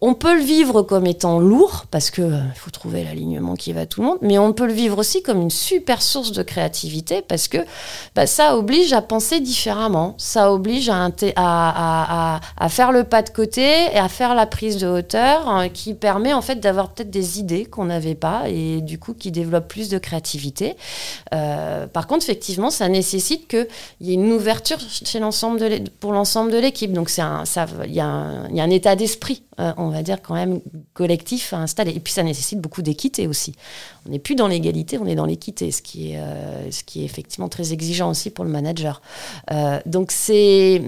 On 0.01 0.13
peut 0.13 0.35
le 0.35 0.41
vivre 0.41 0.81
comme 0.81 1.05
étant 1.05 1.39
lourd, 1.39 1.85
parce 1.91 2.09
qu'il 2.09 2.23
euh, 2.23 2.39
faut 2.55 2.71
trouver 2.71 3.03
l'alignement 3.03 3.55
qui 3.55 3.73
va 3.73 3.85
tout 3.85 4.01
le 4.01 4.07
monde, 4.07 4.17
mais 4.21 4.39
on 4.39 4.53
peut 4.53 4.65
le 4.65 4.71
vivre 4.71 4.97
aussi 4.97 5.21
comme 5.21 5.41
une 5.41 5.49
super 5.49 6.01
source 6.01 6.31
de 6.31 6.41
créativité, 6.41 7.21
parce 7.21 7.49
que 7.49 7.57
bah, 8.15 8.25
ça 8.25 8.57
oblige 8.57 8.93
à 8.93 9.01
penser 9.01 9.41
différemment, 9.41 10.15
ça 10.17 10.53
oblige 10.53 10.89
à, 10.89 12.39
faire 12.69 12.93
le 12.93 13.03
pas 13.03 13.23
de 13.23 13.29
côté 13.29 13.61
et 13.93 13.97
à 13.97 14.07
faire 14.07 14.35
la 14.35 14.45
prise 14.45 14.77
de 14.77 14.87
hauteur, 14.87 15.49
hein, 15.49 15.67
qui 15.67 15.93
permet 15.93 16.31
en 16.33 16.41
fait 16.41 16.61
d'avoir 16.61 16.91
peut-être 16.91 17.11
des 17.11 17.39
idées 17.39 17.65
qu'on 17.65 17.85
n'avait 17.85 18.15
pas, 18.15 18.43
et 18.47 18.79
du 18.79 18.99
coup 18.99 19.13
qui 19.13 19.31
développe 19.31 19.67
plus 19.67 19.89
de 19.89 19.97
créativité. 19.97 20.77
Euh, 21.33 21.87
par 21.87 22.07
contre, 22.07 22.23
effectivement, 22.23 22.69
ça 22.69 22.87
nécessite 22.87 23.49
qu'il 23.49 23.67
y 23.99 24.11
ait 24.11 24.13
une 24.13 24.31
ouverture 24.31 24.77
chez 24.79 25.19
l'ensemble 25.19 25.59
de 25.59 25.89
pour 25.99 26.13
l'ensemble 26.13 26.51
de 26.51 26.57
l'équipe, 26.57 26.93
donc 26.93 27.11
il 27.17 27.93
y, 27.93 27.99
a 27.99 28.05
un 28.05 28.69
état 28.69 28.95
d'esprit. 28.95 29.43
Euh, 29.59 29.73
on 29.89 29.91
va 29.91 30.03
dire, 30.03 30.21
quand 30.21 30.35
même 30.35 30.61
collectif 30.93 31.53
à 31.53 31.57
installer. 31.57 31.91
Et 31.91 31.99
puis 31.99 32.13
ça 32.13 32.23
nécessite 32.23 32.61
beaucoup 32.61 32.81
d'équité 32.81 33.27
aussi. 33.27 33.53
On 34.05 34.11
n'est 34.11 34.19
plus 34.19 34.35
dans 34.35 34.47
l'égalité, 34.47 34.97
on 34.97 35.05
est 35.05 35.15
dans 35.15 35.25
l'équité, 35.25 35.71
ce, 35.71 35.81
qui 35.81 36.11
est, 36.11 36.19
euh, 36.19 36.71
ce 36.71 36.83
qui 36.83 37.01
est 37.01 37.05
effectivement 37.05 37.49
très 37.49 37.73
exigeant 37.73 38.09
aussi 38.09 38.29
pour 38.29 38.45
le 38.45 38.51
manager. 38.51 39.01
Euh, 39.51 39.79
donc 39.85 40.11
c'est, 40.11 40.81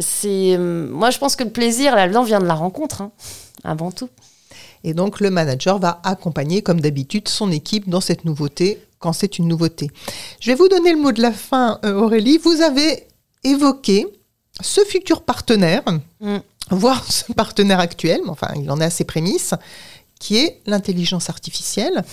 c'est, 0.00 0.56
moi 0.58 1.10
je 1.10 1.18
pense 1.18 1.36
que 1.36 1.44
le 1.44 1.50
plaisir 1.50 1.94
là-dedans 1.94 2.24
vient 2.24 2.40
de 2.40 2.46
la 2.46 2.54
rencontre, 2.54 3.02
hein, 3.02 3.12
avant 3.64 3.90
tout. 3.90 4.08
Et 4.84 4.94
donc 4.94 5.20
le 5.20 5.30
manager 5.30 5.78
va 5.78 6.00
accompagner, 6.04 6.62
comme 6.62 6.80
d'habitude, 6.80 7.28
son 7.28 7.52
équipe 7.52 7.88
dans 7.88 8.00
cette 8.00 8.24
nouveauté 8.24 8.80
quand 8.98 9.12
c'est 9.12 9.38
une 9.38 9.46
nouveauté. 9.48 9.90
Je 10.40 10.50
vais 10.50 10.56
vous 10.56 10.68
donner 10.68 10.92
le 10.92 10.98
mot 10.98 11.12
de 11.12 11.22
la 11.22 11.32
fin, 11.32 11.78
euh, 11.84 12.00
Aurélie. 12.00 12.38
Vous 12.38 12.62
avez 12.62 13.04
évoqué 13.44 14.06
ce 14.60 14.80
futur 14.82 15.22
partenaire. 15.22 15.82
Mm 16.20 16.38
voir 16.70 17.04
ce 17.10 17.32
partenaire 17.32 17.80
actuel, 17.80 18.20
mais 18.24 18.30
enfin, 18.30 18.48
il 18.56 18.70
en 18.70 18.80
est 18.80 18.84
à 18.84 18.90
ses 18.90 19.04
prémices, 19.04 19.54
qui 20.18 20.38
est 20.38 20.60
l'intelligence 20.66 21.30
artificielle. 21.30 22.04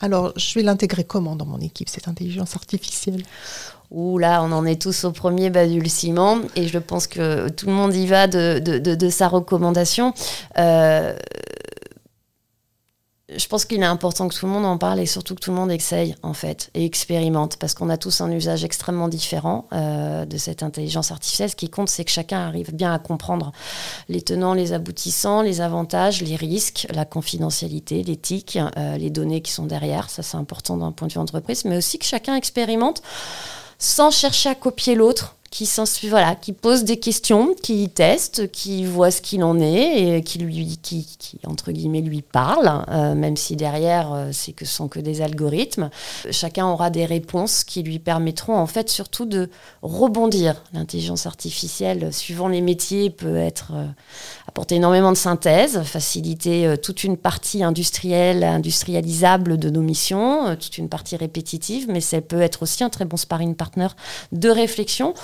Alors, 0.00 0.32
je 0.36 0.54
vais 0.54 0.62
l'intégrer 0.62 1.04
comment 1.04 1.36
dans 1.36 1.46
mon 1.46 1.60
équipe, 1.60 1.88
cette 1.88 2.08
intelligence 2.08 2.56
artificielle? 2.56 3.22
Ouh 3.90 4.18
là, 4.18 4.42
on 4.42 4.50
en 4.50 4.66
est 4.66 4.80
tous 4.80 5.04
au 5.04 5.12
premier 5.12 5.50
balbutiement 5.50 6.38
et 6.56 6.66
je 6.66 6.78
pense 6.78 7.06
que 7.06 7.48
tout 7.48 7.66
le 7.66 7.72
monde 7.72 7.94
y 7.94 8.06
va 8.06 8.26
de, 8.26 8.58
de, 8.58 9.08
sa 9.08 9.28
recommandation. 9.28 10.12
Euh, 10.58 11.14
je 13.36 13.46
pense 13.46 13.64
qu'il 13.64 13.80
est 13.80 13.86
important 13.86 14.28
que 14.28 14.34
tout 14.34 14.46
le 14.46 14.52
monde 14.52 14.64
en 14.64 14.78
parle 14.78 15.00
et 15.00 15.06
surtout 15.06 15.34
que 15.34 15.40
tout 15.40 15.50
le 15.50 15.56
monde 15.56 15.70
essaye 15.70 16.14
en 16.22 16.34
fait 16.34 16.70
et 16.74 16.84
expérimente 16.84 17.56
parce 17.56 17.74
qu'on 17.74 17.88
a 17.88 17.96
tous 17.96 18.20
un 18.20 18.30
usage 18.30 18.64
extrêmement 18.64 19.08
différent 19.08 19.66
euh, 19.72 20.24
de 20.24 20.36
cette 20.36 20.62
intelligence 20.62 21.10
artificielle. 21.10 21.50
Ce 21.50 21.56
qui 21.56 21.68
compte, 21.68 21.88
c'est 21.88 22.04
que 22.04 22.10
chacun 22.10 22.46
arrive 22.46 22.74
bien 22.74 22.92
à 22.92 22.98
comprendre 22.98 23.52
les 24.08 24.22
tenants, 24.22 24.54
les 24.54 24.72
aboutissants, 24.72 25.42
les 25.42 25.60
avantages, 25.60 26.22
les 26.22 26.36
risques, 26.36 26.86
la 26.92 27.04
confidentialité, 27.04 28.02
l'éthique, 28.02 28.58
euh, 28.76 28.96
les 28.96 29.10
données 29.10 29.40
qui 29.40 29.52
sont 29.52 29.66
derrière. 29.66 30.10
Ça, 30.10 30.22
c'est 30.22 30.36
important 30.36 30.76
d'un 30.76 30.92
point 30.92 31.08
de 31.08 31.12
vue 31.12 31.20
entreprise, 31.20 31.64
mais 31.64 31.76
aussi 31.76 31.98
que 31.98 32.04
chacun 32.04 32.36
expérimente 32.36 33.02
sans 33.78 34.10
chercher 34.10 34.48
à 34.48 34.54
copier 34.54 34.94
l'autre 34.94 35.36
qui 35.54 35.70
voilà, 36.08 36.34
qui 36.34 36.52
pose 36.52 36.82
des 36.82 36.96
questions, 36.96 37.54
qui 37.54 37.88
teste, 37.88 38.50
qui 38.50 38.84
voit 38.84 39.12
ce 39.12 39.22
qu'il 39.22 39.44
en 39.44 39.60
est 39.60 40.16
et 40.16 40.22
qui 40.24 40.40
lui, 40.40 40.80
qui, 40.82 41.06
entre 41.46 41.70
guillemets 41.70 42.00
lui 42.00 42.22
parle, 42.22 42.84
euh, 42.88 43.14
même 43.14 43.36
si 43.36 43.54
derrière 43.54 44.12
euh, 44.12 44.30
c'est 44.32 44.50
que 44.50 44.64
sont 44.64 44.88
que 44.88 44.98
des 44.98 45.22
algorithmes. 45.22 45.90
Chacun 46.32 46.66
aura 46.66 46.90
des 46.90 47.04
réponses 47.04 47.62
qui 47.62 47.84
lui 47.84 48.00
permettront 48.00 48.56
en 48.56 48.66
fait 48.66 48.90
surtout 48.90 49.26
de 49.26 49.48
rebondir. 49.82 50.60
L'intelligence 50.72 51.24
artificielle, 51.24 52.12
suivant 52.12 52.48
les 52.48 52.60
métiers, 52.60 53.10
peut 53.10 53.36
être 53.36 53.74
euh, 53.76 53.86
apporter 54.48 54.74
énormément 54.74 55.12
de 55.12 55.16
synthèse, 55.16 55.82
faciliter 55.84 56.74
toute 56.82 57.04
une 57.04 57.16
partie 57.16 57.62
industrielle, 57.62 58.42
industrialisable 58.42 59.56
de 59.56 59.70
nos 59.70 59.82
missions, 59.82 60.56
toute 60.56 60.78
une 60.78 60.88
partie 60.88 61.14
répétitive, 61.14 61.86
mais 61.88 62.00
ça 62.00 62.20
peut 62.20 62.40
être 62.40 62.64
aussi 62.64 62.82
un 62.82 62.90
très 62.90 63.04
bon 63.04 63.16
sparring 63.16 63.54
partner 63.54 63.86
de 64.32 64.48
réflexion 64.48 65.14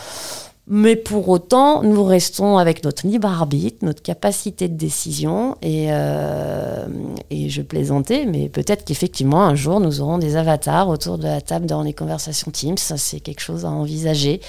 mais 0.72 0.94
pour 0.94 1.28
autant, 1.28 1.82
nous 1.82 2.04
restons 2.04 2.56
avec 2.56 2.84
notre 2.84 3.04
libre 3.04 3.26
arbitre, 3.26 3.84
notre 3.84 4.02
capacité 4.02 4.68
de 4.68 4.76
décision. 4.76 5.56
Et, 5.62 5.86
euh, 5.90 6.86
et 7.28 7.48
je 7.48 7.60
plaisantais, 7.60 8.24
mais 8.24 8.48
peut-être 8.48 8.84
qu'effectivement, 8.84 9.42
un 9.42 9.56
jour, 9.56 9.80
nous 9.80 10.00
aurons 10.00 10.18
des 10.18 10.36
avatars 10.36 10.88
autour 10.88 11.18
de 11.18 11.24
la 11.24 11.40
table 11.40 11.66
dans 11.66 11.82
les 11.82 11.92
conversations 11.92 12.52
Teams. 12.52 12.78
Ça, 12.78 12.96
c'est 12.98 13.18
quelque 13.18 13.40
chose 13.40 13.64
à 13.64 13.70
envisager. 13.70 14.40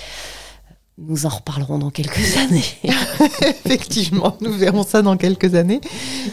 Nous 1.00 1.26
en 1.26 1.30
reparlerons 1.30 1.80
dans 1.80 1.90
quelques 1.90 2.38
années. 2.38 2.66
Effectivement, 3.66 4.38
nous 4.42 4.54
verrons 4.54 4.84
ça 4.84 5.02
dans 5.02 5.18
quelques 5.18 5.56
années. 5.56 5.82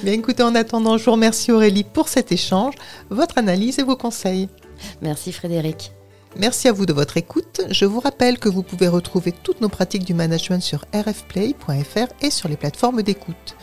Bien 0.02 0.12
écoutez, 0.12 0.42
en 0.42 0.54
attendant, 0.54 0.98
je 0.98 1.06
vous 1.06 1.12
remercie 1.12 1.50
Aurélie 1.50 1.84
pour 1.84 2.08
cet 2.08 2.30
échange, 2.30 2.74
votre 3.08 3.38
analyse 3.38 3.78
et 3.78 3.84
vos 3.84 3.96
conseils. 3.96 4.50
Merci 5.00 5.32
Frédéric. 5.32 5.92
Merci 6.36 6.68
à 6.68 6.72
vous 6.72 6.86
de 6.86 6.92
votre 6.92 7.16
écoute. 7.16 7.62
Je 7.70 7.84
vous 7.84 8.00
rappelle 8.00 8.38
que 8.38 8.48
vous 8.48 8.62
pouvez 8.62 8.88
retrouver 8.88 9.32
toutes 9.32 9.60
nos 9.60 9.68
pratiques 9.68 10.04
du 10.04 10.14
management 10.14 10.60
sur 10.60 10.84
rfplay.fr 10.94 12.12
et 12.22 12.30
sur 12.30 12.48
les 12.48 12.56
plateformes 12.56 13.02
d'écoute. 13.02 13.56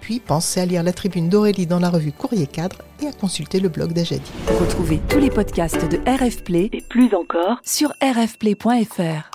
Puis 0.00 0.20
pensez 0.20 0.60
à 0.60 0.66
lire 0.66 0.82
la 0.82 0.92
tribune 0.92 1.28
d'Aurélie 1.28 1.66
dans 1.66 1.78
la 1.78 1.90
revue 1.90 2.12
Courrier 2.12 2.46
Cadre 2.46 2.78
et 3.02 3.06
à 3.06 3.12
consulter 3.12 3.60
le 3.60 3.68
blog 3.68 3.92
d'Ajadi. 3.92 4.30
Retrouvez 4.58 5.00
tous 5.08 5.18
les 5.18 5.30
podcasts 5.30 5.88
de 5.88 5.98
RFplay 6.06 6.70
et 6.72 6.82
plus 6.82 7.14
encore 7.14 7.60
sur 7.64 7.92
rfplay.fr. 8.02 9.30